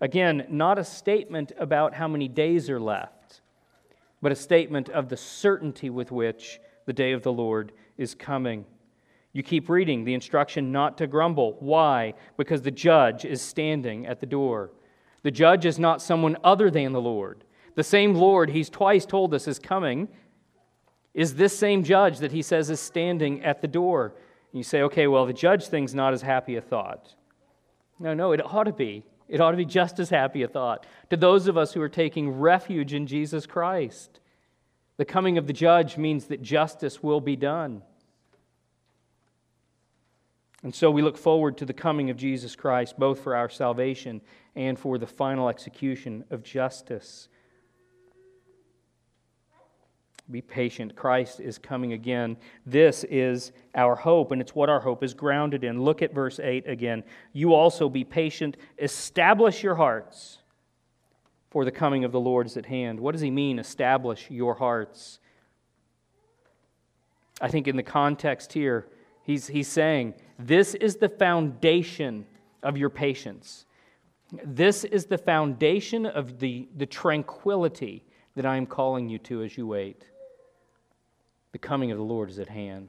Again, 0.00 0.46
not 0.50 0.78
a 0.78 0.84
statement 0.84 1.52
about 1.58 1.94
how 1.94 2.08
many 2.08 2.26
days 2.26 2.68
are 2.68 2.80
left, 2.80 3.40
but 4.20 4.32
a 4.32 4.36
statement 4.36 4.88
of 4.88 5.08
the 5.08 5.16
certainty 5.16 5.90
with 5.90 6.10
which 6.10 6.60
the 6.86 6.92
day 6.92 7.12
of 7.12 7.22
the 7.22 7.32
Lord 7.32 7.72
is 7.96 8.14
coming. 8.14 8.64
You 9.32 9.42
keep 9.42 9.68
reading 9.68 10.04
the 10.04 10.14
instruction 10.14 10.72
not 10.72 10.98
to 10.98 11.06
grumble. 11.06 11.56
Why? 11.60 12.14
Because 12.36 12.62
the 12.62 12.70
judge 12.70 13.24
is 13.24 13.40
standing 13.40 14.06
at 14.06 14.20
the 14.20 14.26
door. 14.26 14.72
The 15.22 15.30
judge 15.30 15.64
is 15.64 15.78
not 15.78 16.02
someone 16.02 16.36
other 16.42 16.70
than 16.70 16.92
the 16.92 17.00
Lord. 17.00 17.44
The 17.74 17.84
same 17.84 18.14
Lord 18.14 18.50
he's 18.50 18.68
twice 18.68 19.06
told 19.06 19.34
us 19.34 19.48
is 19.48 19.58
coming 19.58 20.08
is 21.14 21.34
this 21.34 21.56
same 21.56 21.84
judge 21.84 22.18
that 22.18 22.32
he 22.32 22.42
says 22.42 22.70
is 22.70 22.80
standing 22.80 23.44
at 23.44 23.60
the 23.60 23.68
door. 23.68 24.14
And 24.52 24.58
you 24.58 24.62
say, 24.64 24.82
okay, 24.82 25.06
well, 25.06 25.26
the 25.26 25.32
judge 25.32 25.66
thing's 25.66 25.94
not 25.94 26.14
as 26.14 26.22
happy 26.22 26.56
a 26.56 26.60
thought. 26.60 27.14
No, 27.98 28.14
no, 28.14 28.32
it 28.32 28.44
ought 28.44 28.64
to 28.64 28.72
be. 28.72 29.04
It 29.28 29.40
ought 29.40 29.52
to 29.52 29.56
be 29.56 29.64
just 29.64 29.98
as 29.98 30.10
happy 30.10 30.42
a 30.42 30.48
thought 30.48 30.86
to 31.10 31.16
those 31.16 31.46
of 31.46 31.56
us 31.56 31.72
who 31.72 31.80
are 31.80 31.88
taking 31.88 32.30
refuge 32.30 32.92
in 32.92 33.06
Jesus 33.06 33.46
Christ. 33.46 34.20
The 34.96 35.04
coming 35.04 35.38
of 35.38 35.46
the 35.46 35.52
judge 35.52 35.96
means 35.96 36.26
that 36.26 36.42
justice 36.42 37.02
will 37.02 37.20
be 37.20 37.36
done. 37.36 37.82
And 40.62 40.74
so 40.74 40.90
we 40.90 41.02
look 41.02 41.16
forward 41.16 41.56
to 41.58 41.64
the 41.64 41.72
coming 41.72 42.10
of 42.10 42.16
Jesus 42.16 42.54
Christ, 42.54 42.98
both 42.98 43.20
for 43.20 43.34
our 43.34 43.48
salvation 43.48 44.20
and 44.54 44.78
for 44.78 44.98
the 44.98 45.06
final 45.06 45.48
execution 45.48 46.24
of 46.30 46.42
justice. 46.42 47.28
Be 50.30 50.40
patient. 50.40 50.94
Christ 50.94 51.40
is 51.40 51.58
coming 51.58 51.92
again. 51.92 52.36
This 52.64 53.04
is 53.04 53.52
our 53.74 53.94
hope, 53.94 54.32
and 54.32 54.40
it's 54.40 54.54
what 54.54 54.70
our 54.70 54.80
hope 54.80 55.02
is 55.02 55.14
grounded 55.14 55.64
in. 55.64 55.82
Look 55.82 56.00
at 56.00 56.14
verse 56.14 56.38
8 56.38 56.66
again. 56.68 57.02
You 57.32 57.54
also 57.54 57.88
be 57.88 58.04
patient, 58.04 58.56
establish 58.78 59.62
your 59.62 59.74
hearts, 59.74 60.38
for 61.50 61.64
the 61.64 61.70
coming 61.70 62.04
of 62.04 62.12
the 62.12 62.20
Lord 62.20 62.46
is 62.46 62.56
at 62.56 62.66
hand. 62.66 62.98
What 62.98 63.12
does 63.12 63.20
he 63.20 63.30
mean, 63.30 63.58
establish 63.58 64.30
your 64.30 64.54
hearts? 64.54 65.18
I 67.40 67.48
think 67.48 67.68
in 67.68 67.76
the 67.76 67.82
context 67.82 68.52
here, 68.52 68.86
he's, 69.24 69.48
he's 69.48 69.68
saying, 69.68 70.14
This 70.38 70.74
is 70.74 70.96
the 70.96 71.08
foundation 71.10 72.24
of 72.62 72.78
your 72.78 72.88
patience. 72.88 73.66
This 74.32 74.84
is 74.84 75.06
the 75.06 75.18
foundation 75.18 76.06
of 76.06 76.38
the, 76.38 76.68
the 76.76 76.86
tranquility 76.86 78.04
that 78.34 78.46
I 78.46 78.56
am 78.56 78.66
calling 78.66 79.08
you 79.08 79.18
to 79.18 79.42
as 79.42 79.58
you 79.58 79.66
wait. 79.66 80.04
The 81.52 81.58
coming 81.58 81.90
of 81.90 81.98
the 81.98 82.04
Lord 82.04 82.30
is 82.30 82.38
at 82.38 82.48
hand. 82.48 82.88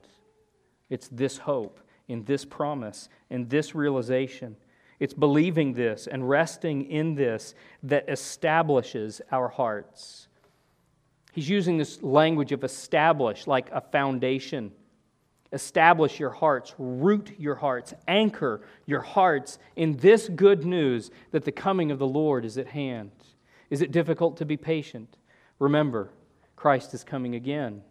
It's 0.89 1.09
this 1.09 1.37
hope, 1.37 1.81
in 2.07 2.23
this 2.23 2.45
promise, 2.45 3.09
in 3.29 3.49
this 3.49 3.75
realization. 3.75 4.55
It's 4.99 5.13
believing 5.13 5.73
this 5.73 6.07
and 6.07 6.29
resting 6.29 6.89
in 6.89 7.15
this 7.15 7.55
that 7.83 8.07
establishes 8.07 9.21
our 9.31 9.49
hearts. 9.49 10.29
He's 11.33 11.49
using 11.49 11.77
this 11.77 12.01
language 12.01 12.53
of 12.53 12.63
establish, 12.63 13.47
like 13.47 13.69
a 13.71 13.81
foundation. 13.81 14.71
Establish 15.53 16.19
your 16.19 16.31
hearts, 16.31 16.73
root 16.79 17.31
your 17.37 17.53
hearts, 17.53 17.93
anchor 18.07 18.61
your 18.87 19.01
hearts 19.01 19.59
in 19.75 19.95
this 19.97 20.27
good 20.27 20.65
news 20.65 21.11
that 21.31 21.45
the 21.45 21.51
coming 21.51 21.91
of 21.91 21.99
the 21.99 22.07
Lord 22.07 22.43
is 22.43 22.57
at 22.57 22.67
hand. 22.67 23.11
Is 23.69 23.81
it 23.81 23.91
difficult 23.91 24.37
to 24.37 24.45
be 24.45 24.57
patient? 24.57 25.15
Remember, 25.59 26.09
Christ 26.55 26.95
is 26.95 27.03
coming 27.03 27.35
again. 27.35 27.83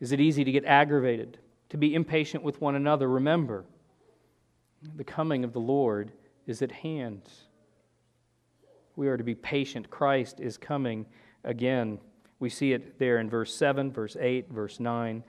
Is 0.00 0.10
it 0.10 0.20
easy 0.20 0.42
to 0.42 0.50
get 0.50 0.64
aggravated, 0.64 1.38
to 1.68 1.76
be 1.76 1.94
impatient 1.94 2.42
with 2.42 2.60
one 2.60 2.74
another? 2.74 3.08
Remember, 3.08 3.64
the 4.96 5.04
coming 5.04 5.44
of 5.44 5.52
the 5.52 5.60
Lord 5.60 6.10
is 6.46 6.60
at 6.60 6.72
hand. 6.72 7.22
We 8.96 9.06
are 9.08 9.16
to 9.16 9.24
be 9.24 9.34
patient. 9.34 9.90
Christ 9.90 10.40
is 10.40 10.58
coming 10.58 11.06
again. 11.44 11.98
We 12.40 12.50
see 12.50 12.72
it 12.72 12.98
there 12.98 13.18
in 13.18 13.30
verse 13.30 13.54
7, 13.54 13.92
verse 13.92 14.16
8, 14.18 14.50
verse 14.50 14.80
9. 14.80 15.22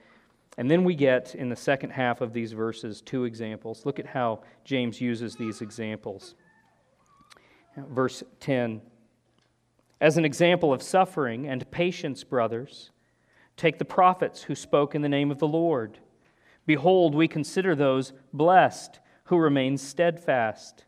And 0.56 0.70
then 0.70 0.82
we 0.84 0.94
get 0.94 1.34
in 1.34 1.48
the 1.48 1.56
second 1.56 1.90
half 1.90 2.20
of 2.20 2.32
these 2.32 2.52
verses 2.52 3.00
two 3.00 3.24
examples. 3.24 3.86
Look 3.86 3.98
at 3.98 4.06
how 4.06 4.40
James 4.64 5.00
uses 5.00 5.36
these 5.36 5.60
examples. 5.60 6.34
Verse 7.76 8.22
10 8.40 8.80
As 10.00 10.16
an 10.16 10.24
example 10.24 10.72
of 10.72 10.82
suffering 10.82 11.46
and 11.46 11.70
patience, 11.70 12.24
brothers, 12.24 12.90
take 13.56 13.78
the 13.78 13.84
prophets 13.84 14.42
who 14.42 14.54
spoke 14.54 14.94
in 14.94 15.02
the 15.02 15.08
name 15.08 15.30
of 15.30 15.38
the 15.38 15.46
Lord. 15.46 15.98
Behold, 16.66 17.14
we 17.14 17.28
consider 17.28 17.74
those 17.74 18.12
blessed 18.32 19.00
who 19.24 19.36
remain 19.38 19.76
steadfast. 19.76 20.84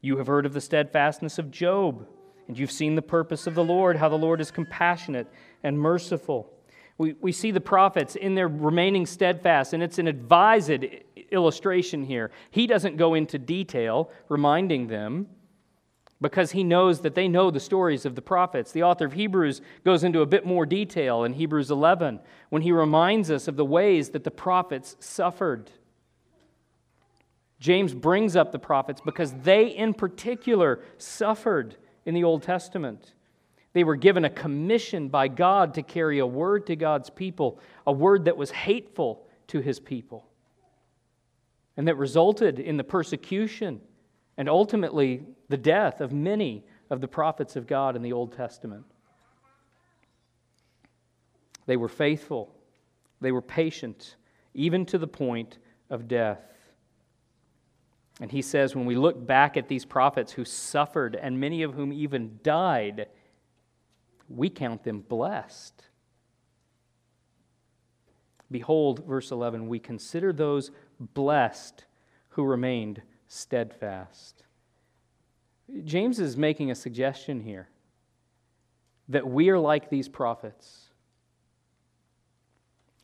You 0.00 0.18
have 0.18 0.26
heard 0.26 0.46
of 0.46 0.52
the 0.52 0.60
steadfastness 0.60 1.38
of 1.38 1.50
Job 1.50 2.06
and 2.46 2.58
you've 2.58 2.70
seen 2.70 2.94
the 2.94 3.02
purpose 3.02 3.46
of 3.46 3.54
the 3.54 3.64
Lord, 3.64 3.96
how 3.96 4.08
the 4.08 4.18
Lord 4.18 4.40
is 4.40 4.50
compassionate 4.50 5.26
and 5.62 5.78
merciful. 5.78 6.52
We, 6.96 7.14
we 7.20 7.32
see 7.32 7.50
the 7.50 7.60
prophets 7.60 8.14
in 8.14 8.34
their 8.34 8.48
remaining 8.48 9.06
steadfast, 9.06 9.72
and 9.72 9.82
it's 9.82 9.98
an 9.98 10.06
advised 10.06 10.84
illustration 11.30 12.04
here. 12.04 12.30
He 12.50 12.66
doesn't 12.66 12.96
go 12.96 13.14
into 13.14 13.38
detail 13.38 14.10
reminding 14.28 14.86
them 14.86 15.26
because 16.20 16.52
he 16.52 16.64
knows 16.64 17.00
that 17.00 17.14
they 17.14 17.28
know 17.28 17.50
the 17.50 17.60
stories 17.60 18.06
of 18.06 18.14
the 18.14 18.22
prophets. 18.22 18.72
The 18.72 18.84
author 18.84 19.06
of 19.06 19.12
Hebrews 19.12 19.60
goes 19.84 20.04
into 20.04 20.20
a 20.20 20.26
bit 20.26 20.46
more 20.46 20.64
detail 20.64 21.24
in 21.24 21.34
Hebrews 21.34 21.70
11 21.70 22.20
when 22.50 22.62
he 22.62 22.72
reminds 22.72 23.30
us 23.30 23.48
of 23.48 23.56
the 23.56 23.64
ways 23.64 24.10
that 24.10 24.24
the 24.24 24.30
prophets 24.30 24.96
suffered. 25.00 25.70
James 27.58 27.92
brings 27.92 28.36
up 28.36 28.52
the 28.52 28.58
prophets 28.58 29.00
because 29.04 29.32
they, 29.42 29.66
in 29.66 29.94
particular, 29.94 30.80
suffered 30.96 31.76
in 32.06 32.14
the 32.14 32.24
Old 32.24 32.42
Testament. 32.42 33.14
They 33.74 33.84
were 33.84 33.96
given 33.96 34.24
a 34.24 34.30
commission 34.30 35.08
by 35.08 35.28
God 35.28 35.74
to 35.74 35.82
carry 35.82 36.20
a 36.20 36.26
word 36.26 36.66
to 36.68 36.76
God's 36.76 37.10
people, 37.10 37.58
a 37.86 37.92
word 37.92 38.24
that 38.24 38.36
was 38.36 38.50
hateful 38.50 39.26
to 39.48 39.60
his 39.60 39.78
people, 39.78 40.24
and 41.76 41.86
that 41.88 41.96
resulted 41.96 42.58
in 42.60 42.76
the 42.76 42.84
persecution 42.84 43.80
and 44.36 44.48
ultimately 44.48 45.22
the 45.48 45.56
death 45.56 46.00
of 46.00 46.12
many 46.12 46.64
of 46.88 47.00
the 47.00 47.08
prophets 47.08 47.56
of 47.56 47.66
God 47.66 47.96
in 47.96 48.02
the 48.02 48.12
Old 48.12 48.32
Testament. 48.32 48.84
They 51.66 51.76
were 51.76 51.88
faithful, 51.88 52.54
they 53.20 53.32
were 53.32 53.42
patient, 53.42 54.16
even 54.54 54.86
to 54.86 54.98
the 54.98 55.08
point 55.08 55.58
of 55.90 56.06
death. 56.06 56.42
And 58.20 58.30
he 58.30 58.42
says, 58.42 58.76
when 58.76 58.86
we 58.86 58.94
look 58.94 59.26
back 59.26 59.56
at 59.56 59.66
these 59.66 59.84
prophets 59.84 60.30
who 60.30 60.44
suffered 60.44 61.16
and 61.16 61.40
many 61.40 61.64
of 61.64 61.74
whom 61.74 61.92
even 61.92 62.38
died, 62.44 63.08
we 64.28 64.48
count 64.48 64.84
them 64.84 65.00
blessed. 65.00 65.84
Behold, 68.50 69.04
verse 69.06 69.30
11, 69.30 69.68
we 69.68 69.78
consider 69.78 70.32
those 70.32 70.70
blessed 71.00 71.84
who 72.30 72.44
remained 72.44 73.02
steadfast. 73.26 74.44
James 75.84 76.20
is 76.20 76.36
making 76.36 76.70
a 76.70 76.74
suggestion 76.74 77.40
here 77.40 77.68
that 79.08 79.26
we 79.26 79.50
are 79.50 79.58
like 79.58 79.90
these 79.90 80.08
prophets, 80.08 80.88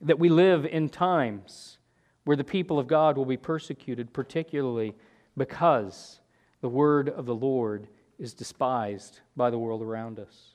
that 0.00 0.18
we 0.18 0.28
live 0.28 0.64
in 0.64 0.88
times 0.88 1.78
where 2.24 2.36
the 2.36 2.44
people 2.44 2.78
of 2.78 2.86
God 2.86 3.16
will 3.16 3.24
be 3.24 3.36
persecuted, 3.36 4.12
particularly 4.12 4.94
because 5.36 6.20
the 6.60 6.68
word 6.68 7.08
of 7.08 7.26
the 7.26 7.34
Lord 7.34 7.88
is 8.18 8.34
despised 8.34 9.20
by 9.36 9.50
the 9.50 9.58
world 9.58 9.82
around 9.82 10.18
us. 10.18 10.49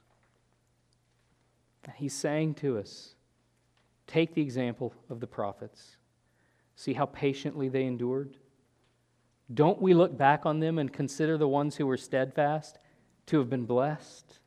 He's 1.96 2.14
saying 2.14 2.56
to 2.56 2.78
us 2.78 3.16
take 4.08 4.34
the 4.34 4.42
example 4.42 4.94
of 5.10 5.20
the 5.20 5.28
prophets. 5.28 5.98
See 6.76 6.94
how 6.94 7.06
patiently 7.06 7.70
they 7.70 7.86
endured? 7.86 8.38
Don't 9.54 9.82
we 9.82 9.94
look 9.94 10.18
back 10.18 10.46
on 10.46 10.60
them 10.60 10.80
and 10.80 10.92
consider 10.92 11.38
the 11.38 11.48
ones 11.48 11.76
who 11.76 11.86
were 11.86 11.98
steadfast 11.98 12.80
to 13.28 13.40
have 13.40 13.50
been 13.50 13.66
blessed? 13.66 14.40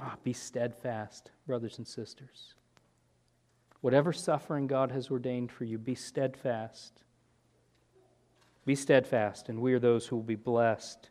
Ah, 0.00 0.16
be 0.24 0.32
steadfast, 0.32 1.30
brothers 1.46 1.78
and 1.78 1.86
sisters. 1.86 2.54
Whatever 3.80 4.12
suffering 4.12 4.66
God 4.66 4.90
has 4.92 5.10
ordained 5.10 5.52
for 5.52 5.64
you, 5.64 5.78
be 5.78 5.94
steadfast. 5.94 7.04
Be 8.64 8.74
steadfast, 8.74 9.50
and 9.50 9.60
we 9.60 9.74
are 9.74 9.78
those 9.78 10.06
who 10.06 10.16
will 10.16 10.22
be 10.22 10.36
blessed. 10.36 11.10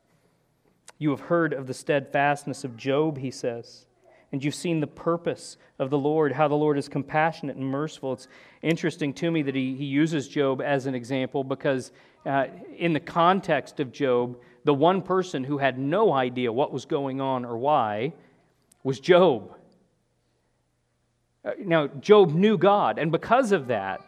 You 0.98 1.12
have 1.12 1.20
heard 1.22 1.54
of 1.54 1.68
the 1.68 1.74
steadfastness 1.74 2.64
of 2.64 2.76
Job, 2.76 3.20
he 3.20 3.30
says, 3.30 3.86
and 4.34 4.44
you've 4.44 4.56
seen 4.56 4.80
the 4.80 4.88
purpose 4.88 5.58
of 5.78 5.92
the 5.92 5.98
Lord, 5.98 6.32
how 6.32 6.48
the 6.48 6.56
Lord 6.56 6.76
is 6.76 6.90
compassionate 6.90 7.56
and 7.56 7.66
merciful. 7.66 8.14
It's 8.14 8.28
interesting 8.64 9.14
to 9.14 9.30
me 9.30 9.44
that 9.44 9.54
he, 9.54 9.76
he 9.76 9.86
uses 9.86 10.28
Job 10.28 10.60
as 10.60 10.88
an 10.88 10.96
example 10.96 11.44
because, 11.44 11.92
uh, 12.26 12.48
in 12.76 12.94
the 12.94 13.00
context 13.00 13.80
of 13.80 13.92
Job, 13.92 14.38
the 14.64 14.74
one 14.74 15.04
person 15.04 15.44
who 15.44 15.60
had 15.60 15.78
no 15.78 16.12
idea 16.12 16.52
what 16.52 16.74
was 16.74 16.86
going 16.86 17.22
on 17.22 17.46
or 17.46 17.58
why 17.58 18.12
was 18.84 19.00
Job. 19.00 19.56
Uh, 21.46 21.52
now, 21.60 21.86
Job 21.86 22.34
knew 22.34 22.58
God, 22.58 22.98
and 22.98 23.12
because 23.12 23.52
of 23.52 23.68
that, 23.68 24.02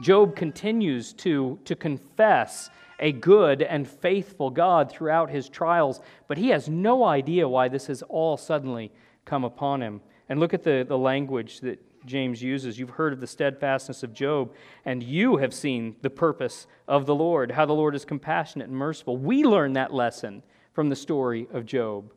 Job 0.00 0.36
continues 0.36 1.12
to, 1.14 1.58
to 1.64 1.74
confess 1.74 2.70
a 3.00 3.12
good 3.12 3.62
and 3.62 3.88
faithful 3.88 4.50
God 4.50 4.90
throughout 4.90 5.30
his 5.30 5.48
trials, 5.48 6.00
but 6.28 6.38
he 6.38 6.48
has 6.50 6.68
no 6.68 7.04
idea 7.04 7.48
why 7.48 7.68
this 7.68 7.86
has 7.86 8.02
all 8.02 8.36
suddenly 8.36 8.92
come 9.24 9.44
upon 9.44 9.82
him. 9.82 10.00
And 10.28 10.40
look 10.40 10.54
at 10.54 10.62
the, 10.62 10.84
the 10.86 10.98
language 10.98 11.60
that 11.60 11.80
James 12.06 12.42
uses. 12.42 12.78
You've 12.78 12.90
heard 12.90 13.12
of 13.12 13.20
the 13.20 13.26
steadfastness 13.26 14.02
of 14.02 14.12
Job, 14.12 14.52
and 14.84 15.02
you 15.02 15.38
have 15.38 15.54
seen 15.54 15.96
the 16.02 16.10
purpose 16.10 16.66
of 16.86 17.06
the 17.06 17.14
Lord, 17.14 17.50
how 17.50 17.66
the 17.66 17.72
Lord 17.72 17.94
is 17.94 18.04
compassionate 18.04 18.68
and 18.68 18.76
merciful. 18.76 19.16
We 19.16 19.44
learn 19.44 19.72
that 19.74 19.92
lesson 19.92 20.42
from 20.72 20.88
the 20.88 20.96
story 20.96 21.46
of 21.52 21.64
Job. 21.64 22.12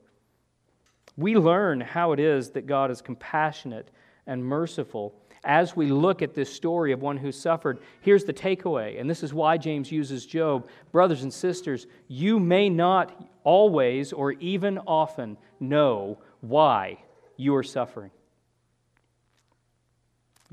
We 1.16 1.36
learn 1.36 1.82
how 1.82 2.12
it 2.12 2.20
is 2.20 2.52
that 2.52 2.68
God 2.68 2.92
is 2.92 3.02
compassionate 3.02 3.90
and 4.26 4.44
merciful. 4.44 5.16
As 5.47 5.77
we 5.77 5.88
look 5.88 6.21
at 6.21 6.33
this 6.33 6.53
story 6.53 6.91
of 6.91 7.01
one 7.01 7.15
who 7.15 7.31
suffered, 7.31 7.79
here's 8.01 8.25
the 8.25 8.33
takeaway, 8.33 8.99
and 8.99 9.10
this 9.10 9.23
is 9.23 9.33
why 9.33 9.57
James 9.57 9.89
uses 9.89 10.25
Job. 10.25 10.67
Brothers 10.91 11.23
and 11.23 11.33
sisters, 11.33 11.88
you 12.10 12.38
may 12.38 12.69
not 12.69 13.29
always 13.45 14.12
or 14.12 14.33
even 14.33 14.77
often 14.79 15.38
know 15.62 16.17
why 16.41 16.97
you 17.38 17.55
are 17.55 17.63
suffering. 17.63 18.12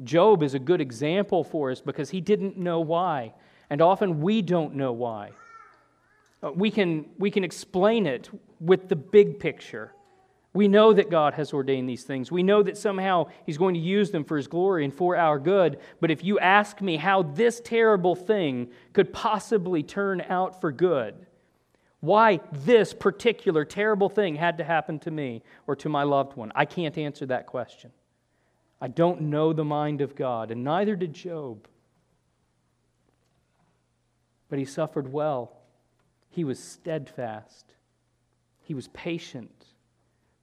Job 0.04 0.44
is 0.44 0.54
a 0.54 0.61
good 0.61 0.80
example 0.80 1.42
for 1.42 1.72
us 1.72 1.80
because 1.80 2.11
he 2.11 2.20
didn't 2.20 2.57
know 2.57 2.78
why, 2.78 3.35
and 3.70 3.83
often 3.83 4.20
we 4.20 4.42
don't 4.42 4.76
know 4.76 4.92
why. 4.92 5.30
Uh, 6.40 6.52
we 6.52 6.70
can, 6.70 7.07
we 7.18 7.33
can 7.33 7.42
explain 7.42 8.07
it 8.07 8.30
with 8.61 8.88
the 8.88 8.96
big 8.96 9.40
picture. 9.40 9.92
We 10.55 10.69
know 10.69 10.93
that 10.93 11.11
God 11.11 11.35
has 11.35 11.53
ordained 11.53 11.88
these 11.88 12.05
things. 12.05 12.31
We 12.31 12.45
know 12.45 12.62
that 12.62 12.79
somehow 12.79 13.27
He's 13.45 13.59
going 13.59 13.75
to 13.75 13.81
use 13.81 14.12
them 14.12 14.25
for 14.25 14.37
His 14.37 14.47
glory 14.47 14.85
and 14.85 14.95
for 14.95 15.17
our 15.17 15.40
good. 15.40 15.79
But 16.01 16.12
if 16.12 16.23
you 16.23 16.38
ask 16.38 16.81
me 16.81 16.97
how 16.97 17.23
this 17.23 17.61
terrible 17.61 18.14
thing 18.14 18.69
could 18.93 19.12
possibly 19.12 19.83
turn 19.83 20.21
out 20.21 20.61
for 20.61 20.71
good, 20.71 21.27
why 21.99 22.38
this 22.53 22.95
particular 22.95 23.64
terrible 23.64 24.09
thing 24.09 24.37
had 24.37 24.59
to 24.59 24.64
happen 24.64 25.01
to 25.01 25.11
me 25.11 25.43
or 25.67 25.75
to 25.75 25.88
my 25.88 26.05
loved 26.05 26.37
one, 26.37 26.53
I 26.55 26.67
can't 26.67 26.97
answer 26.97 27.27
that 27.27 27.47
question. 27.47 27.90
I 28.81 28.87
don't 28.87 29.23
know 29.23 29.53
the 29.53 29.64
mind 29.64 30.03
of 30.03 30.14
God, 30.14 30.53
and 30.53 30.62
neither 30.62 30.95
did 30.95 31.14
Job. 31.14 31.67
But 34.49 34.61
he 34.61 34.64
suffered 34.64 35.12
well. 35.12 35.57
He 36.31 36.45
was 36.45 36.61
steadfast. 36.61 37.75
He 38.62 38.75
was 38.75 38.87
patient 38.88 39.63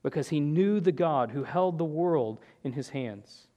because 0.03 0.29
he 0.29 0.39
knew 0.39 0.79
the 0.79 0.91
God 0.91 1.31
who 1.31 1.43
held 1.43 1.77
the 1.77 1.85
world 1.85 2.39
in 2.63 2.73
his 2.73 2.89
hands. 2.89 3.47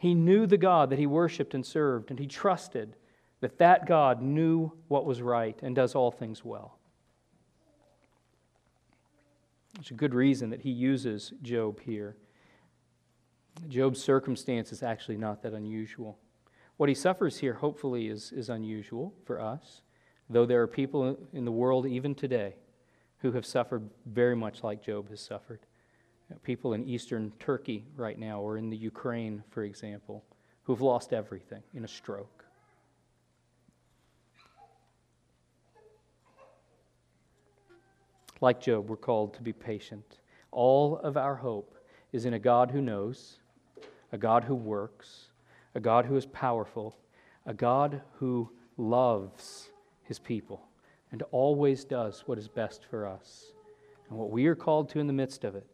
He 0.00 0.14
knew 0.14 0.46
the 0.46 0.58
God 0.58 0.90
that 0.90 0.98
he 0.98 1.06
worshiped 1.06 1.54
and 1.54 1.64
served, 1.64 2.10
and 2.10 2.18
he 2.18 2.26
trusted 2.26 2.96
that 3.40 3.58
that 3.58 3.86
God 3.86 4.22
knew 4.22 4.72
what 4.88 5.04
was 5.04 5.20
right 5.20 5.58
and 5.62 5.74
does 5.74 5.94
all 5.94 6.10
things 6.10 6.44
well. 6.44 6.78
There's 9.74 9.90
a 9.90 9.94
good 9.94 10.14
reason 10.14 10.50
that 10.50 10.60
he 10.60 10.70
uses 10.70 11.32
Job 11.42 11.80
here. 11.80 12.16
Job's 13.68 14.02
circumstance 14.02 14.70
is 14.70 14.82
actually 14.82 15.16
not 15.16 15.42
that 15.42 15.54
unusual. 15.54 16.18
What 16.76 16.88
he 16.88 16.94
suffers 16.94 17.38
here, 17.38 17.54
hopefully, 17.54 18.08
is, 18.08 18.32
is 18.32 18.48
unusual 18.48 19.14
for 19.24 19.40
us, 19.40 19.82
though 20.28 20.46
there 20.46 20.62
are 20.62 20.66
people 20.66 21.16
in 21.32 21.44
the 21.44 21.52
world 21.52 21.86
even 21.86 22.14
today 22.14 22.54
who 23.22 23.30
have 23.32 23.46
suffered 23.46 23.88
very 24.04 24.34
much 24.34 24.64
like 24.64 24.82
Job 24.82 25.08
has 25.08 25.20
suffered. 25.20 25.60
People 26.42 26.72
in 26.74 26.84
eastern 26.88 27.32
Turkey 27.38 27.84
right 27.94 28.18
now, 28.18 28.40
or 28.40 28.56
in 28.56 28.68
the 28.68 28.76
Ukraine, 28.76 29.44
for 29.50 29.62
example, 29.62 30.24
who 30.64 30.72
have 30.72 30.80
lost 30.80 31.12
everything 31.12 31.62
in 31.72 31.84
a 31.84 31.88
stroke. 31.88 32.44
Like 38.40 38.60
Job, 38.60 38.88
we're 38.88 38.96
called 38.96 39.34
to 39.34 39.42
be 39.42 39.52
patient. 39.52 40.18
All 40.50 40.98
of 40.98 41.16
our 41.16 41.36
hope 41.36 41.76
is 42.12 42.24
in 42.24 42.34
a 42.34 42.40
God 42.40 42.72
who 42.72 42.80
knows, 42.80 43.38
a 44.10 44.18
God 44.18 44.42
who 44.42 44.56
works, 44.56 45.28
a 45.76 45.80
God 45.80 46.06
who 46.06 46.16
is 46.16 46.26
powerful, 46.26 46.96
a 47.46 47.54
God 47.54 48.02
who 48.14 48.50
loves 48.76 49.68
his 50.02 50.18
people 50.18 50.66
and 51.12 51.22
always 51.30 51.84
does 51.84 52.24
what 52.26 52.38
is 52.38 52.48
best 52.48 52.86
for 52.90 53.06
us. 53.06 53.52
And 54.08 54.18
what 54.18 54.30
we 54.30 54.46
are 54.46 54.54
called 54.54 54.88
to 54.90 54.98
in 54.98 55.06
the 55.06 55.12
midst 55.12 55.44
of 55.44 55.54
it 55.54 55.66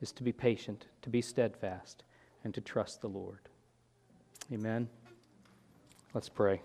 is 0.00 0.12
to 0.12 0.22
be 0.22 0.32
patient, 0.32 0.86
to 1.02 1.08
be 1.08 1.22
steadfast, 1.22 2.02
and 2.44 2.52
to 2.52 2.60
trust 2.60 3.00
the 3.00 3.08
Lord. 3.08 3.48
Amen. 4.52 4.88
Let's 6.12 6.28
pray. 6.28 6.60